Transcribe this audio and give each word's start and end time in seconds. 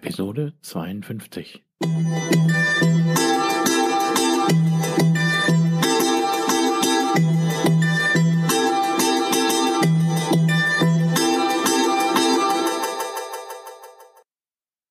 Episode 0.00 0.52
52. 0.62 2.87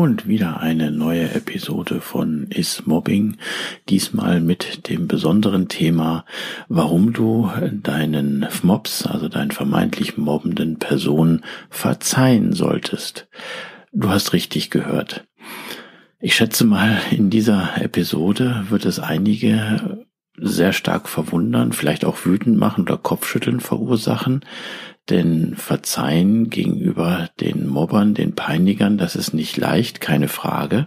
Und 0.00 0.26
wieder 0.26 0.60
eine 0.60 0.90
neue 0.90 1.30
Episode 1.34 2.00
von 2.00 2.46
Is 2.48 2.86
Mobbing, 2.86 3.36
diesmal 3.90 4.40
mit 4.40 4.88
dem 4.88 5.06
besonderen 5.06 5.68
Thema, 5.68 6.24
warum 6.70 7.12
du 7.12 7.50
deinen 7.70 8.48
Mobs, 8.62 9.04
also 9.04 9.28
deinen 9.28 9.50
vermeintlich 9.50 10.16
mobbenden 10.16 10.78
Personen, 10.78 11.44
verzeihen 11.68 12.54
solltest. 12.54 13.28
Du 13.92 14.08
hast 14.08 14.32
richtig 14.32 14.70
gehört. 14.70 15.28
Ich 16.18 16.34
schätze 16.34 16.64
mal, 16.64 17.02
in 17.10 17.28
dieser 17.28 17.82
Episode 17.82 18.64
wird 18.70 18.86
es 18.86 19.00
einige 19.00 20.06
sehr 20.40 20.72
stark 20.72 21.08
verwundern, 21.08 21.72
vielleicht 21.72 22.04
auch 22.04 22.24
wütend 22.24 22.58
machen 22.58 22.82
oder 22.82 22.96
Kopfschütteln 22.96 23.60
verursachen, 23.60 24.44
denn 25.08 25.54
Verzeihen 25.56 26.50
gegenüber 26.50 27.28
den 27.40 27.66
Mobbern, 27.66 28.14
den 28.14 28.34
Peinigern, 28.34 28.98
das 28.98 29.16
ist 29.16 29.34
nicht 29.34 29.56
leicht, 29.56 30.00
keine 30.00 30.28
Frage. 30.28 30.86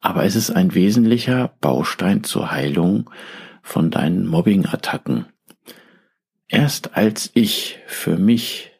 Aber 0.00 0.24
es 0.24 0.36
ist 0.36 0.50
ein 0.50 0.74
wesentlicher 0.74 1.52
Baustein 1.60 2.24
zur 2.24 2.50
Heilung 2.50 3.10
von 3.62 3.90
deinen 3.90 4.26
Mobbing-Attacken. 4.26 5.26
Erst 6.48 6.96
als 6.96 7.30
ich 7.34 7.78
für 7.86 8.16
mich, 8.16 8.72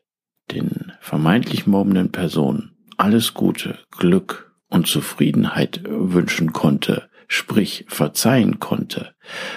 den 0.51 0.93
vermeintlich 1.01 1.67
mobbenden 1.67 2.11
Personen, 2.11 2.73
alles 2.97 3.35
Gute, 3.35 3.79
Glück 3.91 4.53
und 4.69 4.87
Zufriedenheit 4.87 5.83
wünschen 5.87 6.53
konnte, 6.53 7.10
sprich 7.31 7.85
verzeihen 7.87 8.59
konnte, 8.59 9.15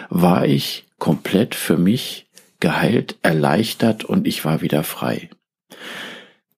war 0.09 0.45
ich 0.45 0.85
komplett 0.99 1.55
für 1.55 1.75
mich 1.75 2.27
geheilt, 2.59 3.17
erleichtert 3.23 4.05
und 4.05 4.27
ich 4.27 4.45
war 4.45 4.61
wieder 4.61 4.83
frei. 4.83 5.31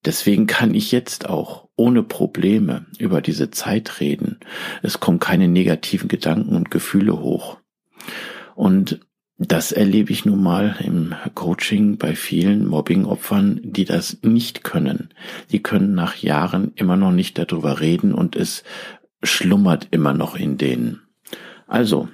Deswegen 0.04 0.46
kann 0.46 0.74
ich 0.74 0.92
jetzt 0.92 1.28
auch 1.28 1.68
ohne 1.74 2.02
Probleme 2.02 2.84
über 2.98 3.22
diese 3.22 3.50
Zeit 3.50 3.98
reden. 3.98 4.38
Es 4.82 5.00
kommen 5.00 5.18
keine 5.18 5.48
negativen 5.48 6.08
Gedanken 6.08 6.54
und 6.54 6.70
Gefühle 6.70 7.18
hoch. 7.18 7.56
Und 8.54 9.00
das 9.38 9.72
erlebe 9.72 10.12
ich 10.12 10.26
nun 10.26 10.42
mal 10.42 10.76
im 10.80 11.14
Coaching 11.34 11.96
bei 11.96 12.14
vielen 12.14 12.66
Mobbing-Opfern, 12.66 13.60
die 13.62 13.86
das 13.86 14.18
nicht 14.22 14.64
können. 14.64 15.14
Die 15.50 15.62
können 15.62 15.94
nach 15.94 16.16
Jahren 16.16 16.72
immer 16.74 16.96
noch 16.96 17.12
nicht 17.12 17.38
darüber 17.38 17.80
reden 17.80 18.12
und 18.12 18.36
es 18.36 18.64
schlummert 19.22 19.88
immer 19.90 20.12
noch 20.12 20.36
in 20.36 20.58
denen. 20.58 21.05
Also, 21.66 22.08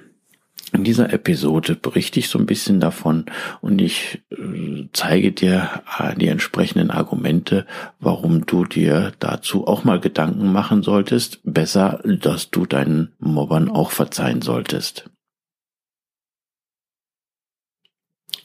in 0.73 0.83
dieser 0.83 1.13
Episode 1.13 1.75
berichte 1.75 2.19
ich 2.19 2.29
so 2.29 2.39
ein 2.39 2.47
bisschen 2.47 2.79
davon 2.79 3.25
und 3.61 3.79
ich 3.79 4.23
äh, 4.31 4.87
zeige 4.91 5.31
dir 5.31 5.83
äh, 5.99 6.15
die 6.15 6.27
entsprechenden 6.27 6.89
Argumente, 6.89 7.67
warum 7.99 8.47
du 8.47 8.65
dir 8.65 9.11
dazu 9.19 9.67
auch 9.67 9.83
mal 9.83 9.99
Gedanken 9.99 10.51
machen 10.51 10.81
solltest. 10.81 11.41
Besser, 11.43 12.01
dass 12.03 12.49
du 12.49 12.65
deinen 12.65 13.13
Mobbern 13.19 13.69
auch 13.69 13.91
verzeihen 13.91 14.41
solltest. 14.41 15.11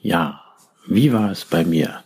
Ja, 0.03 0.43
wie 0.87 1.13
war 1.15 1.31
es 1.31 1.47
bei 1.47 1.65
mir? 1.65 2.03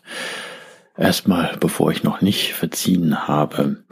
Erstmal, 0.97 1.57
bevor 1.59 1.91
ich 1.91 2.05
noch 2.05 2.21
nicht 2.21 2.53
verziehen 2.53 3.27
habe. 3.27 3.83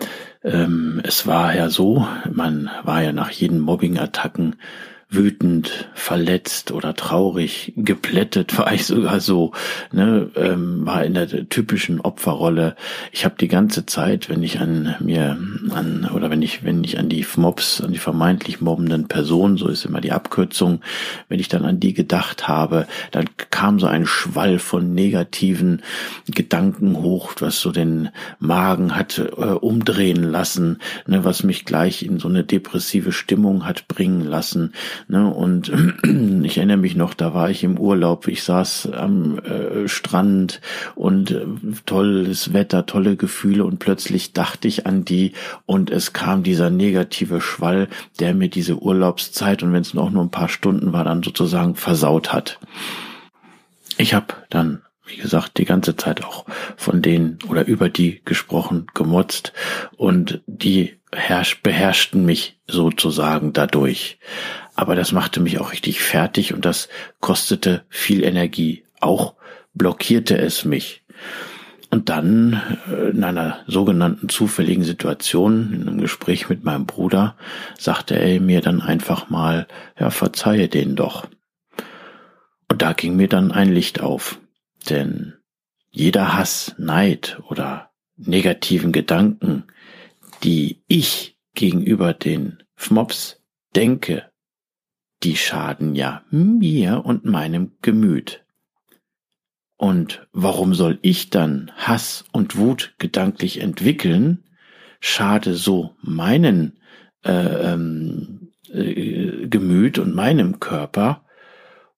Ähm, 0.45 1.01
es 1.03 1.27
war 1.27 1.57
ja 1.57 1.71
so, 1.71 2.07
man 2.33 2.71
war 2.85 3.03
ja 3.03 3.13
nach 3.13 3.31
jeden 3.31 3.59
Mobbing-Attacken 3.59 4.57
wütend, 5.11 5.91
verletzt 5.95 6.71
oder 6.71 6.95
traurig, 6.95 7.73
geplättet 7.77 8.57
war 8.59 8.73
ich 8.73 8.87
sogar 8.87 9.21
so, 9.21 9.53
ne, 9.93 10.31
ähm, 10.37 10.87
war 10.87 11.05
in 11.05 11.15
der 11.15 11.49
typischen 11.49 12.01
Opferrolle. 12.01 12.77
Ich 13.11 13.25
habe 13.25 13.35
die 13.39 13.49
ganze 13.49 13.87
Zeit, 13.87 14.29
wenn 14.29 14.43
ich 14.43 14.61
an 14.61 14.95
mir 15.01 15.37
an 15.71 16.09
oder 16.15 16.31
wenn 16.31 16.43
ich 16.43 16.65
wenn 16.65 16.85
ich 16.85 16.99
an 16.99 17.09
die 17.09 17.27
Mobs, 17.37 17.81
an 17.81 17.93
die 17.93 17.99
vermeintlich 17.99 18.61
mobbenden 18.61 19.09
Personen, 19.09 19.57
so 19.57 19.69
ist 19.69 19.85
immer 19.85 20.01
die 20.01 20.13
Abkürzung, 20.13 20.81
wenn 21.29 21.41
ich 21.41 21.49
dann 21.49 21.65
an 21.65 21.81
die 21.81 21.93
gedacht 21.93 22.47
habe, 22.47 22.87
dann 23.11 23.27
kam 23.51 23.81
so 23.81 23.87
ein 23.87 24.07
Schwall 24.07 24.59
von 24.59 24.95
negativen 24.95 25.83
Gedanken 26.29 26.97
hoch, 26.97 27.33
was 27.41 27.61
so 27.61 27.73
den 27.73 28.11
Magen 28.39 28.95
hat 28.95 29.19
äh, 29.19 29.23
umdrehen 29.25 30.23
lassen, 30.23 30.79
ne, 31.07 31.25
was 31.25 31.43
mich 31.43 31.65
gleich 31.65 32.05
in 32.05 32.21
so 32.21 32.29
eine 32.29 32.45
depressive 32.45 33.13
Stimmung 33.13 33.67
hat 33.67 33.89
bringen 33.89 34.25
lassen 34.25 34.73
Ne? 35.09 35.27
Und 35.33 35.73
ich 36.45 36.59
erinnere 36.59 36.77
mich 36.77 36.97
noch, 36.97 37.15
da 37.15 37.35
war 37.35 37.51
ich 37.51 37.65
im 37.65 37.79
Urlaub, 37.79 38.29
ich 38.29 38.43
saß 38.43 38.91
am 38.93 39.39
äh, 39.39 39.89
Strand 39.89 40.61
und 40.95 41.31
äh, 41.31 41.47
tolles 41.87 42.53
Wetter, 42.53 42.87
tolle 42.87 43.17
Gefühle 43.17 43.65
und 43.65 43.79
plötzlich 43.79 44.33
dachte 44.33 44.69
ich 44.69 44.87
an 44.87 45.05
die 45.05 45.33
und 45.67 45.91
es 45.91 46.13
kam 46.13 46.43
dieser 46.43 46.71
negative 46.71 47.41
Schwall, 47.41 47.89
der 48.19 48.35
mir 48.35 48.49
diese 48.49 48.77
Urlaubszeit 48.77 49.63
und 49.63 49.73
wenn 49.73 49.83
es 49.83 49.95
noch 49.95 50.11
nur 50.11 50.23
ein 50.23 50.31
paar 50.31 50.49
Stunden 50.49 50.93
war, 50.93 51.05
dann 51.05 51.23
sozusagen 51.23 51.75
versaut 51.75 52.33
hat. 52.33 52.59
Ich 53.99 54.15
habe 54.15 54.35
dann 54.49 54.83
wie 55.11 55.17
gesagt, 55.17 55.59
die 55.59 55.65
ganze 55.65 55.97
Zeit 55.97 56.25
auch 56.25 56.47
von 56.77 57.03
denen 57.03 57.39
oder 57.49 57.67
über 57.67 57.89
die 57.89 58.23
gesprochen, 58.25 58.87
gemotzt 58.95 59.53
und 59.97 60.41
die 60.47 61.01
herrsch, 61.13 61.63
beherrschten 61.63 62.25
mich 62.25 62.59
sozusagen 62.67 63.53
dadurch. 63.53 64.19
Aber 64.81 64.95
das 64.95 65.13
machte 65.13 65.41
mich 65.41 65.61
auch 65.61 65.73
richtig 65.73 66.01
fertig 66.01 66.55
und 66.55 66.65
das 66.65 66.89
kostete 67.21 67.85
viel 67.91 68.25
Energie. 68.25 68.85
Auch 68.99 69.35
blockierte 69.75 70.39
es 70.39 70.65
mich. 70.65 71.05
Und 71.91 72.09
dann 72.09 72.79
äh, 72.91 73.11
in 73.11 73.23
einer 73.23 73.59
sogenannten 73.67 74.31
zufälligen 74.31 74.83
Situation, 74.83 75.75
in 75.75 75.87
einem 75.87 75.99
Gespräch 75.99 76.49
mit 76.49 76.65
meinem 76.65 76.87
Bruder, 76.87 77.37
sagte 77.79 78.15
er 78.15 78.41
mir 78.41 78.63
dann 78.63 78.81
einfach 78.81 79.29
mal, 79.29 79.69
ja, 79.99 80.09
verzeihe 80.09 80.69
den 80.69 80.97
doch. 80.97 81.29
Und 82.71 82.81
da 82.81 82.95
ging 82.95 83.17
mir 83.17 83.29
dann 83.29 83.53
ein 83.53 83.71
Licht 83.71 84.01
auf. 84.01 84.41
Denn 84.89 85.35
jeder 85.91 86.39
Hass, 86.39 86.75
Neid 86.79 87.39
oder 87.51 87.91
negativen 88.17 88.93
Gedanken, 88.93 89.65
die 90.43 90.83
ich 90.87 91.37
gegenüber 91.55 92.15
den 92.15 92.63
FMOPs 92.77 93.43
denke, 93.77 94.31
die 95.23 95.37
schaden 95.37 95.95
ja 95.95 96.23
mir 96.31 97.05
und 97.05 97.25
meinem 97.25 97.73
Gemüt. 97.83 98.45
Und 99.77 100.27
warum 100.33 100.75
soll 100.75 100.99
ich 101.03 101.31
dann 101.31 101.73
Hass 101.77 102.25
und 102.33 102.57
Wut 102.57 102.95
gedanklich 102.99 103.61
entwickeln, 103.61 104.45
schade 105.01 105.55
so 105.55 105.95
meinen 106.03 106.79
äh, 107.25 107.73
ähm, 107.73 108.53
äh, 108.71 109.47
Gemüt 109.49 109.99
und 109.99 110.15
meinem 110.15 110.61
Körper 110.61 111.25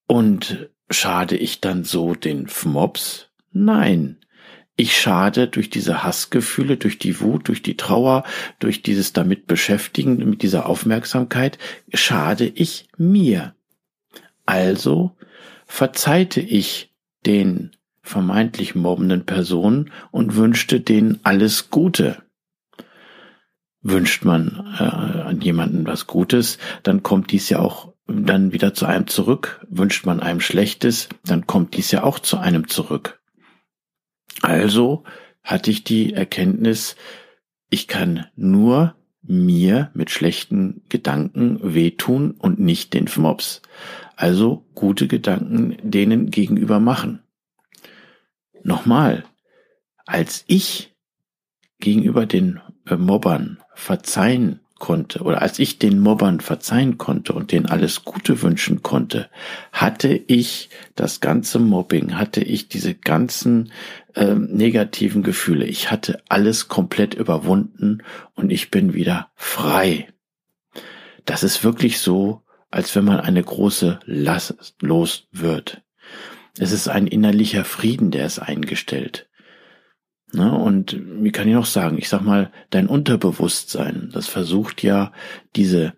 und 0.06 0.68
schade 0.90 1.36
ich 1.36 1.60
dann 1.60 1.82
so 1.82 2.14
den 2.14 2.46
Fmops? 2.46 3.30
Nein, 3.50 4.18
ich 4.82 5.00
schade 5.00 5.46
durch 5.46 5.70
diese 5.70 6.02
Hassgefühle, 6.02 6.76
durch 6.76 6.98
die 6.98 7.20
Wut, 7.20 7.46
durch 7.46 7.62
die 7.62 7.76
Trauer, 7.76 8.24
durch 8.58 8.82
dieses 8.82 9.12
damit 9.12 9.46
beschäftigen, 9.46 10.16
mit 10.28 10.42
dieser 10.42 10.66
Aufmerksamkeit, 10.66 11.56
schade 11.94 12.46
ich 12.46 12.88
mir. 12.96 13.54
Also 14.44 15.16
verzeihte 15.66 16.40
ich 16.40 16.92
den 17.24 17.70
vermeintlich 18.02 18.74
mobbenden 18.74 19.24
Personen 19.24 19.92
und 20.10 20.34
wünschte 20.34 20.80
denen 20.80 21.20
alles 21.22 21.70
Gute. 21.70 22.20
Wünscht 23.82 24.24
man 24.24 24.74
äh, 24.80 24.82
an 24.82 25.40
jemanden 25.40 25.86
was 25.86 26.08
Gutes, 26.08 26.58
dann 26.82 27.04
kommt 27.04 27.30
dies 27.30 27.48
ja 27.48 27.60
auch 27.60 27.92
dann 28.08 28.52
wieder 28.52 28.74
zu 28.74 28.86
einem 28.86 29.06
zurück. 29.06 29.64
Wünscht 29.70 30.06
man 30.06 30.18
einem 30.18 30.40
Schlechtes, 30.40 31.08
dann 31.24 31.46
kommt 31.46 31.76
dies 31.76 31.92
ja 31.92 32.02
auch 32.02 32.18
zu 32.18 32.38
einem 32.38 32.66
zurück. 32.66 33.21
Also 34.40 35.04
hatte 35.42 35.70
ich 35.70 35.84
die 35.84 36.14
Erkenntnis, 36.14 36.96
ich 37.68 37.88
kann 37.88 38.26
nur 38.36 38.94
mir 39.22 39.90
mit 39.94 40.10
schlechten 40.10 40.82
Gedanken 40.88 41.58
wehtun 41.62 42.32
und 42.32 42.58
nicht 42.58 42.92
den 42.94 43.08
Mops. 43.16 43.62
Also 44.16 44.66
gute 44.74 45.06
Gedanken 45.08 45.76
denen 45.82 46.30
gegenüber 46.30 46.80
machen. 46.80 47.22
Nochmal, 48.62 49.24
als 50.06 50.44
ich 50.46 50.94
gegenüber 51.78 52.26
den 52.26 52.60
äh, 52.86 52.96
Mobbern 52.96 53.58
verzeihen 53.74 54.60
konnte 54.78 55.22
oder 55.22 55.42
als 55.42 55.60
ich 55.60 55.78
den 55.78 56.00
Mobbern 56.00 56.40
verzeihen 56.40 56.98
konnte 56.98 57.32
und 57.34 57.52
denen 57.52 57.66
alles 57.66 58.04
Gute 58.04 58.42
wünschen 58.42 58.82
konnte, 58.82 59.30
hatte 59.70 60.08
ich 60.08 60.70
das 60.96 61.20
ganze 61.20 61.60
Mobbing, 61.60 62.18
hatte 62.18 62.42
ich 62.42 62.68
diese 62.68 62.94
ganzen 62.94 63.70
äh, 64.14 64.34
negativen 64.34 65.22
Gefühle, 65.22 65.66
ich 65.66 65.90
hatte 65.90 66.22
alles 66.28 66.68
komplett 66.68 67.14
überwunden 67.14 68.02
und 68.34 68.50
ich 68.50 68.70
bin 68.70 68.94
wieder 68.94 69.30
frei. 69.34 70.08
Das 71.24 71.42
ist 71.42 71.64
wirklich 71.64 71.98
so, 71.98 72.42
als 72.70 72.96
wenn 72.96 73.04
man 73.04 73.20
eine 73.20 73.42
große 73.42 74.00
Last 74.06 74.74
los 74.80 75.28
wird. 75.30 75.82
Es 76.58 76.72
ist 76.72 76.88
ein 76.88 77.06
innerlicher 77.06 77.64
Frieden, 77.64 78.10
der 78.10 78.26
ist 78.26 78.38
eingestellt. 78.38 79.28
Ne? 80.32 80.52
Und 80.52 80.98
wie 81.22 81.30
kann 81.30 81.48
ich 81.48 81.54
noch 81.54 81.66
sagen? 81.66 81.98
Ich 81.98 82.08
sag 82.08 82.22
mal, 82.22 82.50
dein 82.70 82.88
Unterbewusstsein, 82.88 84.10
das 84.12 84.26
versucht 84.26 84.82
ja 84.82 85.12
diese 85.54 85.92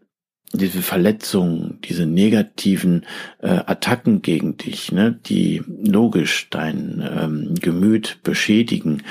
diese 0.53 0.83
Verletzungen, 0.83 1.79
diese 1.85 2.07
negativen 2.07 3.07
äh, 3.41 3.49
Attacken 3.49 4.23
gegen 4.23 4.57
dich, 4.57 4.93
ne, 4.93 5.19
die 5.27 5.63
logisch 5.67 6.49
dein 6.51 7.03
ähm, 7.03 7.55
Gemüt 7.61 8.19
beschädigen, 8.23 9.03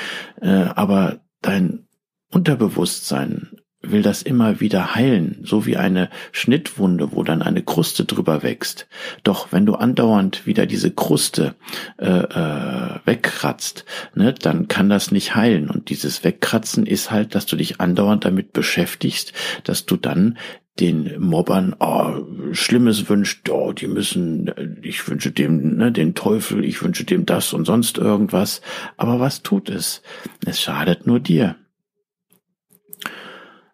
äh, 0.41 0.49
aber 0.49 1.19
dein 1.41 1.85
Unterbewusstsein 2.31 3.49
will 3.83 4.01
das 4.01 4.21
immer 4.21 4.61
wieder 4.61 4.95
heilen, 4.95 5.41
so 5.43 5.65
wie 5.65 5.75
eine 5.75 6.09
Schnittwunde, 6.31 7.11
wo 7.11 7.23
dann 7.23 7.41
eine 7.41 7.61
Kruste 7.61 8.05
drüber 8.05 8.41
wächst. 8.41 8.87
Doch 9.23 9.51
wenn 9.51 9.65
du 9.65 9.75
andauernd 9.75 10.47
wieder 10.47 10.65
diese 10.65 10.89
Kruste 10.89 11.55
äh, 11.97 12.07
äh, 12.07 12.99
wegkratzt, 13.05 13.83
ne, 14.15 14.33
dann 14.33 14.69
kann 14.69 14.89
das 14.89 15.11
nicht 15.11 15.35
heilen. 15.35 15.69
Und 15.69 15.89
dieses 15.89 16.23
Wegkratzen 16.23 16.85
ist 16.85 17.11
halt, 17.11 17.35
dass 17.35 17.45
du 17.45 17.57
dich 17.57 17.81
andauernd 17.81 18.23
damit 18.23 18.53
beschäftigst, 18.53 19.33
dass 19.65 19.85
du 19.85 19.97
dann 19.97 20.37
den 20.79 21.19
Mobbern 21.19 21.75
oh, 21.79 22.53
Schlimmes 22.53 23.07
wünscht, 23.07 23.47
oh, 23.49 23.73
die 23.73 23.87
müssen, 23.87 24.51
ich 24.81 25.07
wünsche 25.07 25.31
dem 25.31 25.77
ne, 25.77 25.91
den 25.91 26.15
Teufel, 26.15 26.65
ich 26.65 26.81
wünsche 26.81 27.03
dem 27.03 27.25
das 27.25 27.53
und 27.53 27.65
sonst 27.65 27.97
irgendwas. 27.97 28.61
Aber 28.97 29.19
was 29.19 29.43
tut 29.43 29.69
es? 29.69 30.01
Es 30.45 30.61
schadet 30.61 31.05
nur 31.05 31.19
dir. 31.19 31.55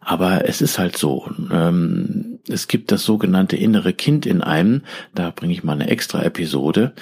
Aber 0.02 0.48
es 0.48 0.62
ist 0.62 0.80
halt 0.80 0.98
so. 0.98 1.30
Ähm, 1.52 2.40
es 2.50 2.68
gibt 2.68 2.92
das 2.92 3.04
sogenannte 3.04 3.56
innere 3.56 3.94
Kind 3.94 4.26
in 4.26 4.42
einem. 4.42 4.82
Da 5.14 5.30
bringe 5.30 5.54
ich 5.54 5.64
mal 5.64 5.74
eine 5.74 5.90
extra 5.90 6.24
Episode. 6.24 6.94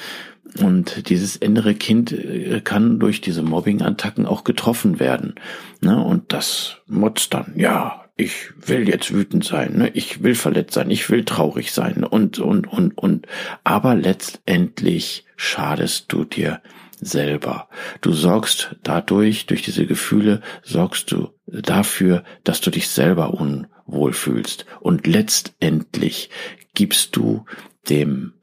Und 0.61 1.09
dieses 1.09 1.35
innere 1.35 1.73
Kind 1.73 2.11
äh, 2.11 2.61
kann 2.61 2.99
durch 2.99 3.21
diese 3.21 3.43
Mobbing-Attacken 3.43 4.25
auch 4.25 4.43
getroffen 4.43 4.99
werden. 4.99 5.35
Ne? 5.81 6.03
Und 6.03 6.33
das 6.33 6.77
motzt 6.87 7.33
dann, 7.33 7.53
ja, 7.55 8.06
ich 8.17 8.49
will 8.67 8.89
jetzt 8.89 9.13
wütend 9.13 9.43
sein, 9.43 9.77
ne? 9.77 9.89
ich 9.93 10.23
will 10.23 10.35
verletzt 10.35 10.73
sein, 10.73 10.89
ich 10.89 11.09
will 11.09 11.23
traurig 11.23 11.71
sein 11.71 12.03
und, 12.03 12.39
und, 12.39 12.67
und, 12.67 12.97
und. 12.97 13.27
Aber 13.63 13.95
letztendlich 13.95 15.25
schadest 15.35 16.11
du 16.11 16.25
dir 16.25 16.61
selber. 16.99 17.69
Du 18.01 18.11
sorgst 18.13 18.75
dadurch, 18.81 19.45
durch 19.45 19.61
diese 19.61 19.85
Gefühle, 19.85 20.41
sorgst 20.63 21.11
du 21.11 21.29
dafür, 21.45 22.23
dass 22.43 22.59
du 22.59 22.71
dich 22.71 22.89
selber 22.89 23.35
unwohl 23.35 24.13
fühlst. 24.13 24.65
Und 24.79 25.05
letztendlich 25.05 26.31
gibst 26.73 27.15
du 27.15 27.45
dem 27.89 28.33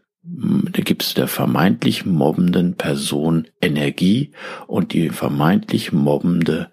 gibst 0.72 1.10
du 1.10 1.20
der 1.20 1.28
vermeintlich 1.28 2.06
mobbenden 2.06 2.76
Person 2.76 3.46
Energie 3.60 4.32
und 4.66 4.94
die 4.94 5.10
vermeintlich 5.10 5.92
mobbende 5.92 6.70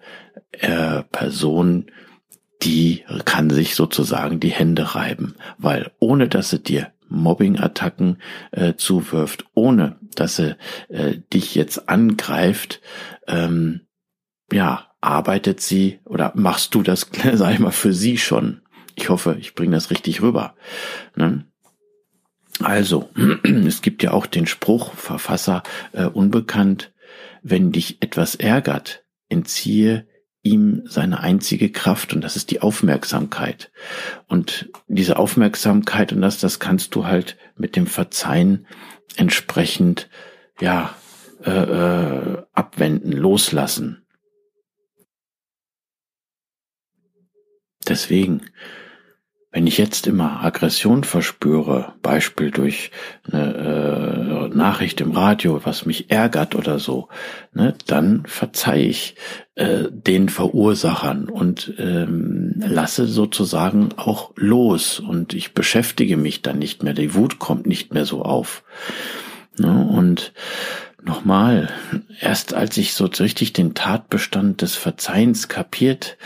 äh, 0.52 1.02
Person, 1.02 1.90
die 2.62 3.04
kann 3.24 3.50
sich 3.50 3.74
sozusagen 3.74 4.40
die 4.40 4.50
Hände 4.50 4.94
reiben, 4.94 5.34
weil 5.58 5.90
ohne 5.98 6.28
dass 6.28 6.50
sie 6.50 6.60
dir 6.60 6.92
Mobbing-Attacken 7.08 8.18
äh, 8.52 8.74
zuwirft, 8.74 9.44
ohne 9.54 9.96
dass 10.14 10.36
sie 10.36 10.56
äh, 10.88 11.18
dich 11.32 11.54
jetzt 11.54 11.88
angreift, 11.88 12.80
ähm, 13.26 13.82
ja, 14.50 14.88
arbeitet 15.00 15.60
sie 15.60 16.00
oder 16.04 16.32
machst 16.34 16.74
du 16.74 16.82
das, 16.82 17.10
sag 17.34 17.52
ich 17.52 17.58
mal, 17.58 17.72
für 17.72 17.92
sie 17.92 18.18
schon. 18.18 18.62
Ich 18.94 19.08
hoffe, 19.08 19.36
ich 19.38 19.54
bringe 19.54 19.74
das 19.74 19.90
richtig 19.90 20.22
rüber. 20.22 20.54
Ne? 21.16 21.44
Also, 22.62 23.10
es 23.42 23.82
gibt 23.82 24.02
ja 24.02 24.12
auch 24.12 24.26
den 24.26 24.46
Spruch, 24.46 24.94
Verfasser 24.94 25.62
äh, 25.92 26.04
unbekannt, 26.04 26.92
wenn 27.42 27.72
dich 27.72 28.02
etwas 28.02 28.36
ärgert, 28.36 29.04
entziehe 29.28 30.06
ihm 30.42 30.82
seine 30.86 31.20
einzige 31.20 31.70
Kraft 31.70 32.12
und 32.12 32.20
das 32.20 32.36
ist 32.36 32.50
die 32.50 32.60
Aufmerksamkeit. 32.60 33.70
Und 34.26 34.70
diese 34.88 35.18
Aufmerksamkeit 35.18 36.12
und 36.12 36.20
das, 36.20 36.40
das 36.40 36.58
kannst 36.58 36.94
du 36.94 37.06
halt 37.06 37.36
mit 37.56 37.76
dem 37.76 37.86
Verzeihen 37.86 38.66
entsprechend, 39.16 40.08
ja, 40.60 40.94
äh, 41.44 41.50
äh, 41.50 42.42
abwenden, 42.52 43.12
loslassen. 43.12 44.04
Deswegen, 47.86 48.42
wenn 49.52 49.66
ich 49.66 49.76
jetzt 49.76 50.06
immer 50.06 50.42
Aggression 50.42 51.04
verspüre, 51.04 51.92
Beispiel 52.00 52.50
durch 52.50 52.90
eine 53.30 54.48
äh, 54.50 54.56
Nachricht 54.56 55.02
im 55.02 55.12
Radio, 55.12 55.60
was 55.62 55.84
mich 55.84 56.10
ärgert 56.10 56.54
oder 56.54 56.78
so, 56.78 57.08
ne, 57.52 57.74
dann 57.86 58.24
verzeihe 58.24 58.86
ich 58.86 59.14
äh, 59.54 59.84
den 59.90 60.30
Verursachern 60.30 61.28
und 61.28 61.74
ähm, 61.78 62.54
lasse 62.56 63.06
sozusagen 63.06 63.90
auch 63.96 64.32
los 64.36 64.98
und 64.98 65.34
ich 65.34 65.52
beschäftige 65.52 66.16
mich 66.16 66.40
dann 66.40 66.58
nicht 66.58 66.82
mehr. 66.82 66.94
Die 66.94 67.14
Wut 67.14 67.38
kommt 67.38 67.66
nicht 67.66 67.92
mehr 67.92 68.06
so 68.06 68.22
auf. 68.22 68.64
Ne, 69.58 69.86
und 69.86 70.32
nochmal, 71.02 71.68
erst 72.20 72.54
als 72.54 72.78
ich 72.78 72.94
so 72.94 73.04
richtig 73.04 73.52
den 73.52 73.74
Tatbestand 73.74 74.62
des 74.62 74.76
Verzeihens 74.76 75.48
kapiert 75.48 76.16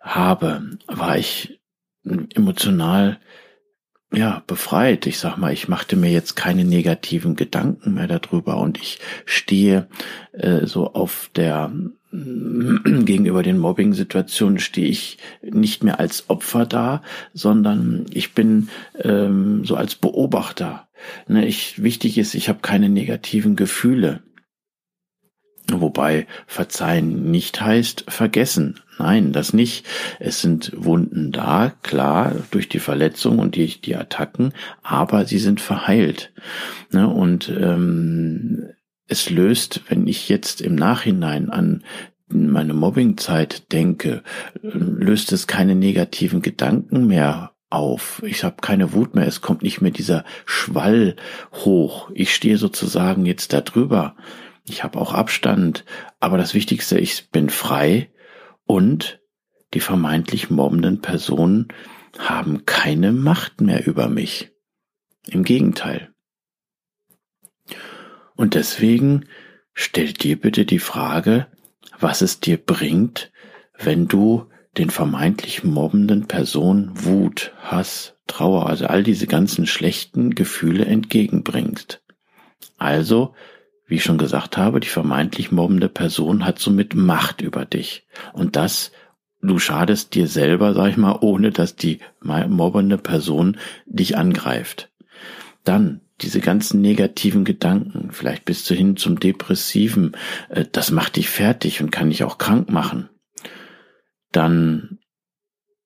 habe, 0.00 0.62
war 0.88 1.16
ich 1.16 1.60
emotional 2.04 3.18
ja, 4.14 4.42
befreit. 4.46 5.06
Ich 5.06 5.18
sag 5.18 5.36
mal, 5.36 5.52
ich 5.52 5.68
machte 5.68 5.96
mir 5.96 6.10
jetzt 6.10 6.34
keine 6.36 6.64
negativen 6.64 7.34
Gedanken 7.34 7.94
mehr 7.94 8.08
darüber 8.08 8.58
und 8.58 8.78
ich 8.78 8.98
stehe 9.24 9.88
äh, 10.32 10.66
so 10.66 10.92
auf 10.92 11.30
der 11.34 11.72
gegenüber 12.12 13.42
den 13.42 13.58
Mobbing-Situationen 13.58 14.58
stehe 14.58 14.88
ich 14.88 15.16
nicht 15.42 15.82
mehr 15.82 15.98
als 15.98 16.28
Opfer 16.28 16.66
da, 16.66 17.02
sondern 17.32 18.04
ich 18.12 18.34
bin 18.34 18.68
ähm, 18.98 19.64
so 19.64 19.76
als 19.76 19.94
Beobachter. 19.94 20.88
Ne, 21.26 21.46
ich, 21.46 21.82
wichtig 21.82 22.18
ist, 22.18 22.34
ich 22.34 22.48
habe 22.48 22.60
keine 22.60 22.90
negativen 22.90 23.56
Gefühle. 23.56 24.22
Wobei 25.80 26.26
verzeihen 26.46 27.30
nicht 27.30 27.60
heißt 27.60 28.04
vergessen. 28.08 28.80
Nein, 28.98 29.32
das 29.32 29.52
nicht. 29.52 29.86
Es 30.20 30.40
sind 30.40 30.72
Wunden 30.76 31.32
da, 31.32 31.72
klar, 31.82 32.34
durch 32.50 32.68
die 32.68 32.78
Verletzung 32.78 33.38
und 33.38 33.56
die, 33.56 33.80
die 33.80 33.96
Attacken, 33.96 34.52
aber 34.82 35.24
sie 35.24 35.38
sind 35.38 35.60
verheilt. 35.60 36.32
Ne? 36.90 37.08
Und 37.08 37.48
ähm, 37.48 38.68
es 39.08 39.30
löst, 39.30 39.82
wenn 39.88 40.06
ich 40.06 40.28
jetzt 40.28 40.60
im 40.60 40.74
Nachhinein 40.74 41.50
an 41.50 41.82
meine 42.28 42.74
Mobbingzeit 42.74 43.72
denke, 43.72 44.22
löst 44.62 45.32
es 45.32 45.46
keine 45.46 45.74
negativen 45.74 46.40
Gedanken 46.40 47.06
mehr 47.06 47.52
auf. 47.72 48.22
Ich 48.24 48.44
habe 48.44 48.56
keine 48.60 48.92
Wut 48.92 49.14
mehr. 49.14 49.26
Es 49.26 49.40
kommt 49.40 49.62
nicht 49.62 49.80
mehr 49.80 49.90
dieser 49.90 50.24
Schwall 50.44 51.16
hoch. 51.52 52.10
Ich 52.14 52.34
stehe 52.34 52.58
sozusagen 52.58 53.26
jetzt 53.26 53.52
da 53.52 53.60
drüber. 53.60 54.14
Ich 54.64 54.84
habe 54.84 54.98
auch 55.00 55.12
Abstand. 55.12 55.84
Aber 56.20 56.38
das 56.38 56.54
Wichtigste, 56.54 56.98
ich 56.98 57.30
bin 57.30 57.50
frei 57.50 58.10
und 58.64 59.20
die 59.74 59.80
vermeintlich 59.80 60.50
mobbenden 60.50 61.00
Personen 61.00 61.68
haben 62.18 62.66
keine 62.66 63.12
Macht 63.12 63.60
mehr 63.60 63.86
über 63.86 64.08
mich. 64.08 64.50
Im 65.26 65.44
Gegenteil. 65.44 66.12
Und 68.34 68.54
deswegen 68.54 69.26
stell 69.72 70.12
dir 70.12 70.40
bitte 70.40 70.64
die 70.64 70.80
Frage, 70.80 71.46
was 71.98 72.22
es 72.22 72.40
dir 72.40 72.56
bringt, 72.58 73.32
wenn 73.78 74.08
du 74.08 74.48
den 74.76 74.90
vermeintlich 74.90 75.64
mobbenden 75.64 76.26
Person 76.26 76.90
Wut, 76.94 77.52
Hass, 77.58 78.16
Trauer, 78.26 78.66
also 78.66 78.86
all 78.86 79.02
diese 79.02 79.26
ganzen 79.26 79.66
schlechten 79.66 80.34
Gefühle 80.34 80.86
entgegenbringst. 80.86 82.02
Also, 82.78 83.34
wie 83.92 83.96
ich 83.96 84.04
schon 84.04 84.16
gesagt 84.16 84.56
habe, 84.56 84.80
die 84.80 84.88
vermeintlich 84.88 85.52
mobbende 85.52 85.90
Person 85.90 86.46
hat 86.46 86.58
somit 86.58 86.94
Macht 86.94 87.42
über 87.42 87.66
dich. 87.66 88.06
Und 88.32 88.56
das, 88.56 88.90
du 89.42 89.58
schadest 89.58 90.14
dir 90.14 90.28
selber, 90.28 90.72
sag 90.72 90.88
ich 90.88 90.96
mal, 90.96 91.18
ohne 91.20 91.50
dass 91.50 91.76
die 91.76 91.98
mobbende 92.22 92.96
Person 92.96 93.58
dich 93.84 94.16
angreift. 94.16 94.90
Dann 95.62 96.00
diese 96.22 96.40
ganzen 96.40 96.80
negativen 96.80 97.44
Gedanken, 97.44 98.12
vielleicht 98.12 98.46
bis 98.46 98.64
zu 98.64 98.74
hin 98.74 98.96
zum 98.96 99.20
Depressiven, 99.20 100.16
äh, 100.48 100.64
das 100.72 100.90
macht 100.90 101.16
dich 101.16 101.28
fertig 101.28 101.82
und 101.82 101.90
kann 101.90 102.08
dich 102.08 102.24
auch 102.24 102.38
krank 102.38 102.70
machen. 102.70 103.10
Dann 104.30 105.00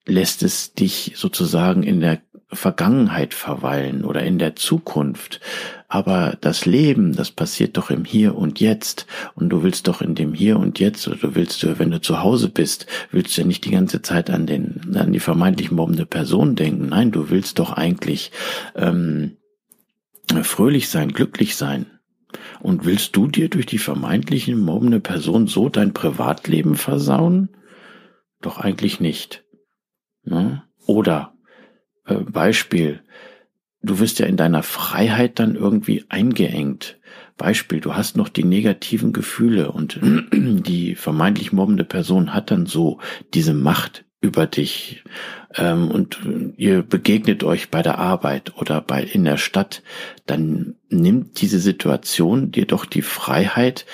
lässt 0.04 0.44
es 0.44 0.74
dich 0.74 1.14
sozusagen 1.16 1.82
in 1.82 1.98
der 1.98 2.20
Vergangenheit 2.56 3.34
verweilen 3.34 4.04
oder 4.04 4.22
in 4.22 4.38
der 4.38 4.56
Zukunft. 4.56 5.40
Aber 5.88 6.36
das 6.40 6.66
Leben, 6.66 7.14
das 7.14 7.30
passiert 7.30 7.76
doch 7.76 7.90
im 7.90 8.04
Hier 8.04 8.34
und 8.34 8.58
Jetzt. 8.58 9.06
Und 9.34 9.50
du 9.50 9.62
willst 9.62 9.86
doch 9.86 10.02
in 10.02 10.14
dem 10.14 10.34
Hier 10.34 10.58
und 10.58 10.80
Jetzt, 10.80 11.06
oder 11.06 11.16
du 11.16 11.34
willst, 11.34 11.78
wenn 11.78 11.90
du 11.90 12.00
zu 12.00 12.22
Hause 12.22 12.48
bist, 12.48 12.86
willst 13.10 13.36
du 13.36 13.42
ja 13.42 13.46
nicht 13.46 13.64
die 13.64 13.70
ganze 13.70 14.02
Zeit 14.02 14.30
an 14.30 14.46
den, 14.46 14.96
an 14.96 15.12
die 15.12 15.20
vermeintlich 15.20 15.70
mobbende 15.70 16.06
Person 16.06 16.56
denken. 16.56 16.88
Nein, 16.88 17.12
du 17.12 17.30
willst 17.30 17.58
doch 17.58 17.72
eigentlich 17.72 18.32
ähm, 18.74 19.36
fröhlich 20.42 20.88
sein, 20.88 21.12
glücklich 21.12 21.56
sein. 21.56 21.86
Und 22.60 22.84
willst 22.84 23.16
du 23.16 23.28
dir 23.28 23.48
durch 23.48 23.66
die 23.66 23.78
vermeintliche 23.78 24.56
mobbende 24.56 25.00
Person 25.00 25.46
so 25.46 25.68
dein 25.68 25.92
Privatleben 25.92 26.74
versauen? 26.74 27.50
Doch 28.40 28.58
eigentlich 28.58 29.00
nicht. 29.00 29.44
Ne? 30.24 30.64
Oder 30.86 31.35
äh, 32.06 32.14
Beispiel, 32.14 33.02
du 33.82 33.98
wirst 33.98 34.18
ja 34.18 34.26
in 34.26 34.36
deiner 34.36 34.62
Freiheit 34.62 35.38
dann 35.38 35.56
irgendwie 35.56 36.04
eingeengt. 36.08 36.98
Beispiel, 37.36 37.80
du 37.80 37.94
hast 37.94 38.16
noch 38.16 38.30
die 38.30 38.44
negativen 38.44 39.12
Gefühle 39.12 39.70
und 39.70 40.00
die 40.32 40.94
vermeintlich 40.94 41.52
mobbende 41.52 41.84
Person 41.84 42.32
hat 42.32 42.50
dann 42.50 42.66
so 42.66 42.98
diese 43.34 43.52
Macht 43.52 44.05
über 44.20 44.46
dich 44.46 45.04
ähm, 45.56 45.90
und 45.90 46.18
ihr 46.56 46.82
begegnet 46.82 47.44
euch 47.44 47.70
bei 47.70 47.82
der 47.82 47.98
Arbeit 47.98 48.56
oder 48.56 48.80
bei 48.80 49.02
in 49.02 49.24
der 49.24 49.36
Stadt, 49.36 49.82
dann 50.24 50.74
nimmt 50.88 51.40
diese 51.40 51.60
Situation 51.60 52.50
dir 52.50 52.66
doch 52.66 52.86
die 52.86 53.02
Freiheit, 53.02 53.84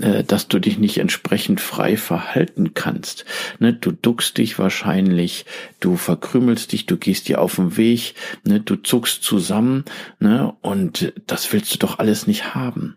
äh, 0.00 0.24
dass 0.24 0.48
du 0.48 0.58
dich 0.58 0.78
nicht 0.78 0.98
entsprechend 0.98 1.60
frei 1.60 1.96
verhalten 1.96 2.74
kannst. 2.74 3.24
Ne? 3.60 3.72
Du 3.72 3.92
duckst 3.92 4.38
dich 4.38 4.58
wahrscheinlich, 4.58 5.46
du 5.80 5.96
verkrümelst 5.96 6.72
dich, 6.72 6.86
du 6.86 6.96
gehst 6.96 7.28
dir 7.28 7.40
auf 7.40 7.56
den 7.56 7.76
Weg, 7.76 8.14
ne? 8.44 8.60
du 8.60 8.76
zuckst 8.76 9.22
zusammen 9.22 9.84
ne? 10.18 10.54
und 10.60 11.12
das 11.26 11.52
willst 11.52 11.72
du 11.74 11.78
doch 11.78 11.98
alles 11.98 12.26
nicht 12.26 12.54
haben. 12.54 12.96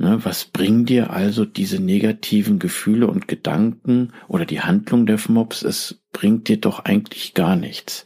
Ne, 0.00 0.24
was 0.24 0.46
bringen 0.46 0.86
dir 0.86 1.10
also 1.10 1.44
diese 1.44 1.78
negativen 1.78 2.58
Gefühle 2.58 3.06
und 3.06 3.28
Gedanken 3.28 4.14
oder 4.28 4.46
die 4.46 4.62
Handlung 4.62 5.04
der 5.04 5.18
Mobs? 5.28 5.62
Es 5.62 6.00
bringt 6.10 6.48
dir 6.48 6.56
doch 6.56 6.86
eigentlich 6.86 7.34
gar 7.34 7.54
nichts. 7.54 8.04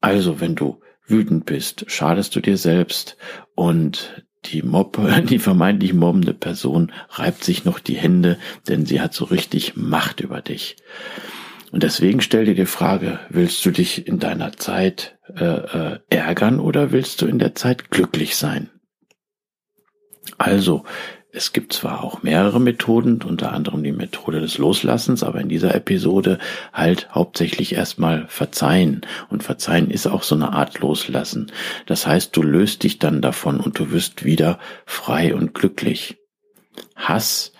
Also, 0.00 0.40
wenn 0.40 0.54
du 0.54 0.80
wütend 1.06 1.44
bist, 1.44 1.84
schadest 1.88 2.34
du 2.34 2.40
dir 2.40 2.56
selbst 2.56 3.18
und 3.54 4.24
die 4.46 4.62
Mob, 4.62 4.98
die 5.28 5.38
vermeintlich 5.38 5.92
mobbende 5.92 6.32
Person 6.32 6.90
reibt 7.10 7.44
sich 7.44 7.66
noch 7.66 7.78
die 7.78 7.96
Hände, 7.96 8.38
denn 8.66 8.86
sie 8.86 9.02
hat 9.02 9.12
so 9.12 9.26
richtig 9.26 9.76
Macht 9.76 10.20
über 10.20 10.40
dich. 10.40 10.76
Und 11.72 11.82
deswegen 11.82 12.22
stell 12.22 12.46
dir 12.46 12.54
die 12.54 12.64
Frage, 12.64 13.20
willst 13.28 13.66
du 13.66 13.70
dich 13.70 14.06
in 14.06 14.18
deiner 14.18 14.54
Zeit 14.54 15.18
äh, 15.36 15.44
äh, 15.44 15.98
ärgern 16.08 16.58
oder 16.58 16.90
willst 16.90 17.20
du 17.20 17.26
in 17.26 17.38
der 17.38 17.54
Zeit 17.54 17.90
glücklich 17.90 18.36
sein? 18.36 18.70
Also, 20.38 20.84
es 21.36 21.52
gibt 21.52 21.74
zwar 21.74 22.02
auch 22.02 22.22
mehrere 22.22 22.58
Methoden, 22.58 23.20
unter 23.22 23.52
anderem 23.52 23.82
die 23.82 23.92
Methode 23.92 24.40
des 24.40 24.56
Loslassens, 24.56 25.22
aber 25.22 25.40
in 25.40 25.50
dieser 25.50 25.74
Episode 25.74 26.38
halt 26.72 27.10
hauptsächlich 27.14 27.74
erstmal 27.74 28.26
verzeihen. 28.28 29.02
Und 29.28 29.42
verzeihen 29.42 29.90
ist 29.90 30.06
auch 30.06 30.22
so 30.22 30.34
eine 30.34 30.54
Art 30.54 30.80
Loslassen. 30.80 31.52
Das 31.84 32.06
heißt, 32.06 32.34
du 32.34 32.42
löst 32.42 32.84
dich 32.84 32.98
dann 32.98 33.20
davon 33.20 33.60
und 33.60 33.78
du 33.78 33.90
wirst 33.90 34.24
wieder 34.24 34.58
frei 34.86 35.34
und 35.34 35.52
glücklich. 35.52 36.16
Hass, 36.94 37.52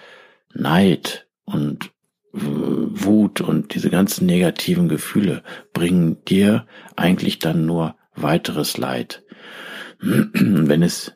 Neid 0.54 1.26
und 1.44 1.90
Wut 2.32 3.40
und 3.42 3.74
diese 3.74 3.90
ganzen 3.90 4.26
negativen 4.26 4.88
Gefühle 4.88 5.42
bringen 5.72 6.24
dir 6.24 6.66
eigentlich 6.94 7.38
dann 7.40 7.66
nur 7.66 7.96
weiteres 8.14 8.78
Leid. 8.78 9.22
Wenn 10.00 10.82
es 10.82 11.15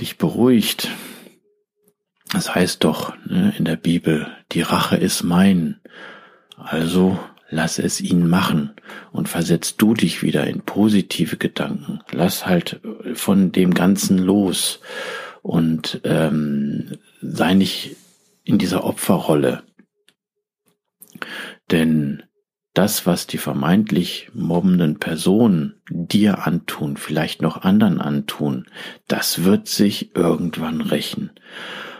dich 0.00 0.18
beruhigt. 0.18 0.90
Das 2.32 2.54
heißt 2.54 2.84
doch 2.84 3.14
ne, 3.26 3.54
in 3.56 3.64
der 3.64 3.76
Bibel, 3.76 4.28
die 4.52 4.62
Rache 4.62 4.96
ist 4.96 5.22
mein. 5.22 5.80
Also 6.56 7.18
lass 7.48 7.78
es 7.78 8.00
ihn 8.00 8.28
machen 8.28 8.74
und 9.12 9.28
versetz 9.28 9.76
du 9.76 9.94
dich 9.94 10.22
wieder 10.22 10.46
in 10.46 10.62
positive 10.62 11.36
Gedanken. 11.36 12.00
Lass 12.10 12.46
halt 12.46 12.80
von 13.14 13.52
dem 13.52 13.74
Ganzen 13.74 14.18
los 14.18 14.80
und 15.42 16.00
ähm, 16.04 16.98
sei 17.20 17.54
nicht 17.54 17.96
in 18.42 18.58
dieser 18.58 18.84
Opferrolle. 18.84 19.62
Denn 21.70 22.22
das, 22.76 23.06
was 23.06 23.26
die 23.26 23.38
vermeintlich 23.38 24.28
mobbenden 24.34 24.98
Personen 24.98 25.76
dir 25.88 26.46
antun, 26.46 26.98
vielleicht 26.98 27.40
noch 27.40 27.62
anderen 27.62 28.02
antun, 28.02 28.66
das 29.08 29.44
wird 29.44 29.66
sich 29.66 30.14
irgendwann 30.14 30.82
rächen. 30.82 31.30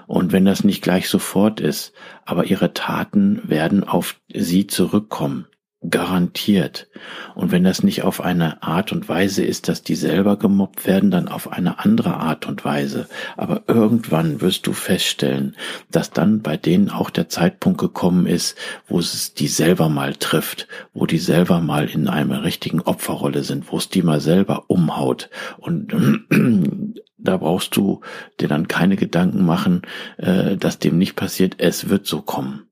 Und 0.06 0.32
wenn 0.32 0.44
das 0.44 0.64
nicht 0.64 0.82
gleich 0.82 1.08
sofort 1.08 1.60
ist, 1.60 1.94
aber 2.26 2.44
ihre 2.44 2.74
Taten 2.74 3.40
werden 3.48 3.84
auf 3.84 4.20
sie 4.32 4.66
zurückkommen, 4.66 5.46
Garantiert. 5.90 6.88
Und 7.34 7.52
wenn 7.52 7.64
das 7.64 7.82
nicht 7.82 8.02
auf 8.02 8.20
eine 8.20 8.62
Art 8.62 8.92
und 8.92 9.08
Weise 9.08 9.44
ist, 9.44 9.68
dass 9.68 9.82
die 9.82 9.94
selber 9.94 10.36
gemobbt 10.36 10.86
werden, 10.86 11.10
dann 11.10 11.28
auf 11.28 11.52
eine 11.52 11.78
andere 11.78 12.14
Art 12.14 12.46
und 12.46 12.64
Weise. 12.64 13.08
Aber 13.36 13.62
irgendwann 13.66 14.40
wirst 14.40 14.66
du 14.66 14.72
feststellen, 14.72 15.54
dass 15.90 16.10
dann 16.10 16.42
bei 16.42 16.56
denen 16.56 16.90
auch 16.90 17.10
der 17.10 17.28
Zeitpunkt 17.28 17.78
gekommen 17.78 18.26
ist, 18.26 18.56
wo 18.88 18.98
es 18.98 19.34
die 19.34 19.48
selber 19.48 19.88
mal 19.88 20.14
trifft, 20.14 20.66
wo 20.94 21.06
die 21.06 21.18
selber 21.18 21.60
mal 21.60 21.88
in 21.88 22.08
einer 22.08 22.42
richtigen 22.42 22.80
Opferrolle 22.80 23.44
sind, 23.44 23.70
wo 23.70 23.76
es 23.76 23.88
die 23.88 24.02
mal 24.02 24.20
selber 24.20 24.64
umhaut. 24.68 25.30
Und 25.58 25.94
da 27.18 27.36
brauchst 27.36 27.76
du 27.76 28.00
dir 28.40 28.48
dann 28.48 28.68
keine 28.68 28.96
Gedanken 28.96 29.44
machen, 29.44 29.82
äh, 30.16 30.56
dass 30.56 30.78
dem 30.78 30.98
nicht 30.98 31.16
passiert. 31.16 31.56
Es 31.58 31.88
wird 31.88 32.06
so 32.06 32.22
kommen. 32.22 32.65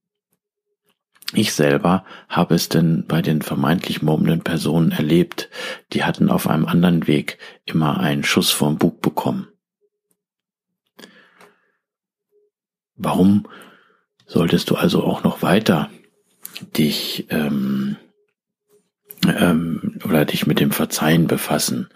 Ich 1.32 1.52
selber 1.52 2.04
habe 2.28 2.54
es 2.54 2.68
denn 2.68 3.06
bei 3.06 3.22
den 3.22 3.42
vermeintlich 3.42 4.02
murmelnden 4.02 4.44
Personen 4.44 4.92
erlebt, 4.92 5.48
die 5.92 6.04
hatten 6.04 6.30
auf 6.30 6.48
einem 6.48 6.66
anderen 6.66 7.06
Weg 7.06 7.38
immer 7.64 7.98
einen 7.98 8.24
Schuss 8.24 8.50
vom 8.50 8.78
Bug 8.78 9.00
bekommen. 9.00 9.48
Warum 12.96 13.48
solltest 14.26 14.70
du 14.70 14.76
also 14.76 15.02
auch 15.02 15.24
noch 15.24 15.42
weiter 15.42 15.90
dich 16.76 17.26
ähm, 17.30 17.96
ähm, 19.26 19.98
oder 20.04 20.24
dich 20.24 20.46
mit 20.46 20.60
dem 20.60 20.70
Verzeihen 20.70 21.26
befassen? 21.26 21.88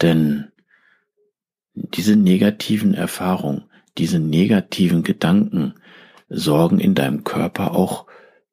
Denn 0.00 0.52
diese 1.74 2.16
negativen 2.16 2.94
Erfahrungen, 2.94 3.64
diese 3.98 4.18
negativen 4.18 5.02
Gedanken 5.02 5.74
sorgen 6.28 6.80
in 6.80 6.94
deinem 6.94 7.24
Körper 7.24 7.72
auch 7.72 8.06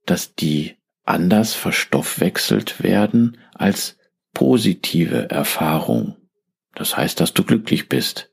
dass 0.05 0.35
die 0.35 0.75
anders 1.05 1.53
verstoffwechselt 1.53 2.81
werden 2.81 3.37
als 3.53 3.97
positive 4.33 5.29
Erfahrung. 5.29 6.15
Das 6.75 6.97
heißt, 6.97 7.19
dass 7.19 7.33
du 7.33 7.43
glücklich 7.43 7.89
bist. 7.89 8.31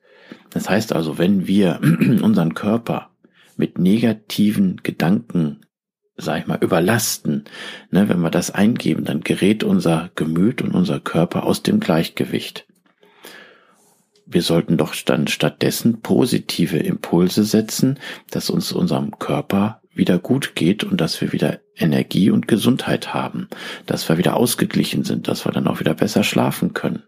Das 0.51 0.69
heißt 0.69 0.93
also, 0.93 1.19
wenn 1.19 1.47
wir 1.47 1.81
unseren 2.23 2.55
Körper 2.55 3.11
mit 3.57 3.79
negativen 3.79 4.81
Gedanken, 4.83 5.61
sag 6.17 6.41
ich 6.41 6.47
mal, 6.47 6.59
überlasten, 6.61 7.45
ne, 7.91 8.09
wenn 8.09 8.21
wir 8.21 8.31
das 8.31 8.51
eingeben, 8.51 9.05
dann 9.05 9.21
gerät 9.21 9.65
unser 9.65 10.11
Gemüt 10.15 10.63
und 10.63 10.73
unser 10.73 11.01
Körper 11.01 11.45
aus 11.45 11.63
dem 11.63 11.81
Gleichgewicht. 11.81 12.67
Wir 14.27 14.43
sollten 14.43 14.77
doch 14.77 14.95
dann 15.05 15.27
stattdessen 15.27 16.01
positive 16.03 16.79
Impulse 16.79 17.45
setzen, 17.45 17.99
dass 18.31 18.49
uns 18.49 18.71
unserem 18.73 19.19
Körper 19.19 19.80
wieder 19.93 20.19
gut 20.19 20.55
geht 20.55 20.85
und 20.85 21.01
dass 21.01 21.21
wir 21.21 21.33
wieder 21.33 21.61
Energie 21.77 22.31
und 22.31 22.49
Gesundheit 22.49 23.13
haben, 23.13 23.49
dass 23.87 24.09
wir 24.09 24.19
wieder 24.19 24.37
ausgeglichen 24.37 25.05
sind, 25.05 25.29
dass 25.29 25.45
wir 25.45 25.53
dann 25.53 25.67
auch 25.67 25.81
wieder 25.81 25.95
besser 25.95 26.23
schlafen 26.23 26.75
können. 26.75 27.03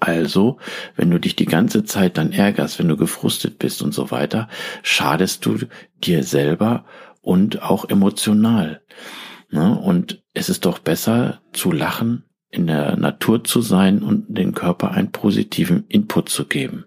Also, 0.00 0.58
wenn 0.96 1.10
du 1.10 1.18
dich 1.18 1.36
die 1.36 1.44
ganze 1.44 1.84
Zeit 1.84 2.16
dann 2.16 2.32
ärgerst, 2.32 2.78
wenn 2.78 2.88
du 2.88 2.96
gefrustet 2.96 3.58
bist 3.58 3.82
und 3.82 3.92
so 3.92 4.10
weiter, 4.10 4.48
schadest 4.82 5.44
du 5.44 5.58
dir 6.02 6.22
selber 6.22 6.86
und 7.20 7.62
auch 7.62 7.88
emotional. 7.88 8.82
Ne? 9.50 9.78
Und 9.78 10.22
es 10.32 10.48
ist 10.48 10.64
doch 10.64 10.78
besser 10.78 11.40
zu 11.52 11.70
lachen, 11.70 12.24
in 12.50 12.66
der 12.66 12.96
Natur 12.96 13.44
zu 13.44 13.60
sein 13.60 14.02
und 14.02 14.26
den 14.28 14.54
Körper 14.54 14.92
einen 14.92 15.10
positiven 15.10 15.84
Input 15.88 16.28
zu 16.28 16.46
geben. 16.46 16.84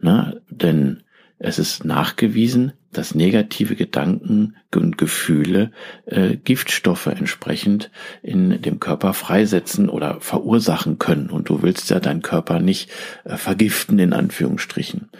Ne? 0.00 0.42
Denn 0.50 1.02
es 1.38 1.58
ist 1.58 1.84
nachgewiesen, 1.84 2.72
dass 2.96 3.14
negative 3.14 3.76
Gedanken 3.76 4.56
und 4.74 4.98
Gefühle 4.98 5.70
äh, 6.06 6.36
Giftstoffe 6.36 7.06
entsprechend 7.06 7.90
in 8.22 8.62
dem 8.62 8.80
Körper 8.80 9.12
freisetzen 9.12 9.88
oder 9.88 10.20
verursachen 10.20 10.98
können. 10.98 11.30
Und 11.30 11.48
du 11.48 11.62
willst 11.62 11.90
ja 11.90 12.00
deinen 12.00 12.22
Körper 12.22 12.60
nicht 12.60 12.90
äh, 13.24 13.36
vergiften, 13.36 13.98
in 13.98 14.12
Anführungsstrichen. 14.12 15.10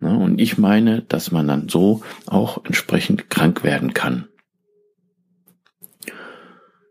Ne? 0.00 0.18
Und 0.18 0.40
ich 0.40 0.58
meine, 0.58 1.02
dass 1.02 1.30
man 1.30 1.46
dann 1.46 1.68
so 1.68 2.02
auch 2.26 2.64
entsprechend 2.64 3.30
krank 3.30 3.62
werden 3.62 3.94
kann. 3.94 4.26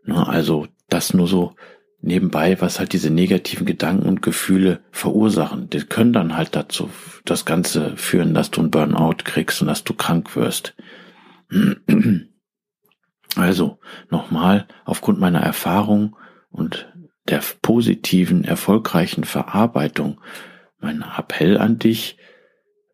Ne? 0.04 0.26
Also 0.26 0.66
das 0.88 1.14
nur 1.14 1.28
so 1.28 1.54
nebenbei, 2.02 2.60
was 2.60 2.78
halt 2.78 2.92
diese 2.92 3.10
negativen 3.10 3.66
Gedanken 3.66 4.08
und 4.08 4.22
Gefühle 4.22 4.80
verursachen. 4.90 5.68
Die 5.70 5.80
können 5.80 6.12
dann 6.12 6.36
halt 6.36 6.56
dazu 6.56 6.90
das 7.24 7.44
Ganze 7.44 7.96
führen, 7.96 8.34
dass 8.34 8.50
du 8.50 8.62
ein 8.62 8.70
Burnout 8.70 9.24
kriegst 9.24 9.60
und 9.60 9.68
dass 9.68 9.84
du 9.84 9.94
krank 9.94 10.36
wirst. 10.36 10.74
Also 13.36 13.78
nochmal, 14.10 14.66
aufgrund 14.84 15.20
meiner 15.20 15.38
Erfahrung 15.38 16.16
und 16.50 16.92
der 17.28 17.40
positiven, 17.62 18.42
erfolgreichen 18.42 19.22
Verarbeitung, 19.22 20.20
mein 20.80 21.02
Appell 21.16 21.56
an 21.56 21.78
dich, 21.78 22.16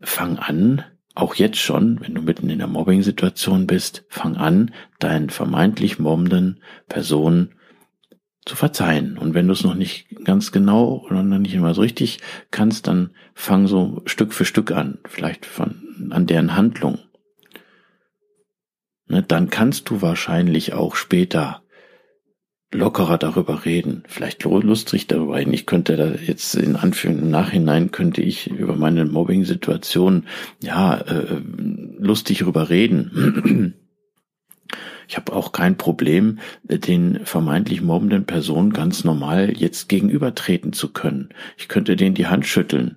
fang 0.02 0.38
an, 0.38 0.84
auch 1.14 1.34
jetzt 1.36 1.58
schon, 1.58 2.00
wenn 2.02 2.14
du 2.14 2.20
mitten 2.20 2.50
in 2.50 2.58
der 2.58 2.68
Mobbing-Situation 2.68 3.66
bist, 3.66 4.04
fang 4.10 4.36
an, 4.36 4.74
deinen 4.98 5.30
vermeintlich 5.30 5.98
mobbenden 5.98 6.60
Personen 6.86 7.54
zu 8.46 8.56
verzeihen. 8.56 9.18
Und 9.18 9.34
wenn 9.34 9.46
du 9.46 9.52
es 9.52 9.64
noch 9.64 9.74
nicht 9.74 10.06
ganz 10.24 10.52
genau 10.52 11.04
oder 11.04 11.22
noch 11.22 11.38
nicht 11.38 11.54
immer 11.54 11.74
so 11.74 11.82
richtig 11.82 12.20
kannst, 12.50 12.86
dann 12.86 13.10
fang 13.34 13.66
so 13.66 14.02
Stück 14.06 14.32
für 14.32 14.44
Stück 14.44 14.70
an, 14.70 14.98
vielleicht 15.04 15.44
von, 15.44 16.10
an 16.10 16.26
deren 16.26 16.56
Handlung. 16.56 16.98
Ne, 19.08 19.22
dann 19.22 19.50
kannst 19.50 19.90
du 19.90 20.00
wahrscheinlich 20.00 20.72
auch 20.72 20.96
später 20.96 21.62
lockerer 22.72 23.18
darüber 23.18 23.64
reden, 23.64 24.02
vielleicht 24.06 24.42
lustig 24.44 25.06
darüber 25.06 25.36
reden. 25.36 25.52
Ich 25.52 25.66
könnte 25.66 25.96
da 25.96 26.14
jetzt 26.14 26.54
in 26.54 26.76
Anführung 26.76 27.18
im 27.18 27.30
Nachhinein 27.30 27.90
könnte 27.90 28.22
ich 28.22 28.48
über 28.50 28.76
meine 28.76 29.04
Mobbing-Situation 29.04 30.26
ja 30.62 30.98
äh, 30.98 31.40
lustig 31.98 32.38
darüber 32.38 32.68
reden. 32.68 33.74
Ich 35.08 35.16
habe 35.16 35.32
auch 35.32 35.52
kein 35.52 35.76
Problem, 35.76 36.38
den 36.62 37.24
vermeintlich 37.24 37.82
mobbenden 37.82 38.26
Personen 38.26 38.72
ganz 38.72 39.04
normal 39.04 39.52
jetzt 39.56 39.88
gegenübertreten 39.88 40.72
zu 40.72 40.92
können. 40.92 41.30
Ich 41.56 41.68
könnte 41.68 41.96
denen 41.96 42.14
die 42.14 42.26
Hand 42.26 42.46
schütteln, 42.46 42.96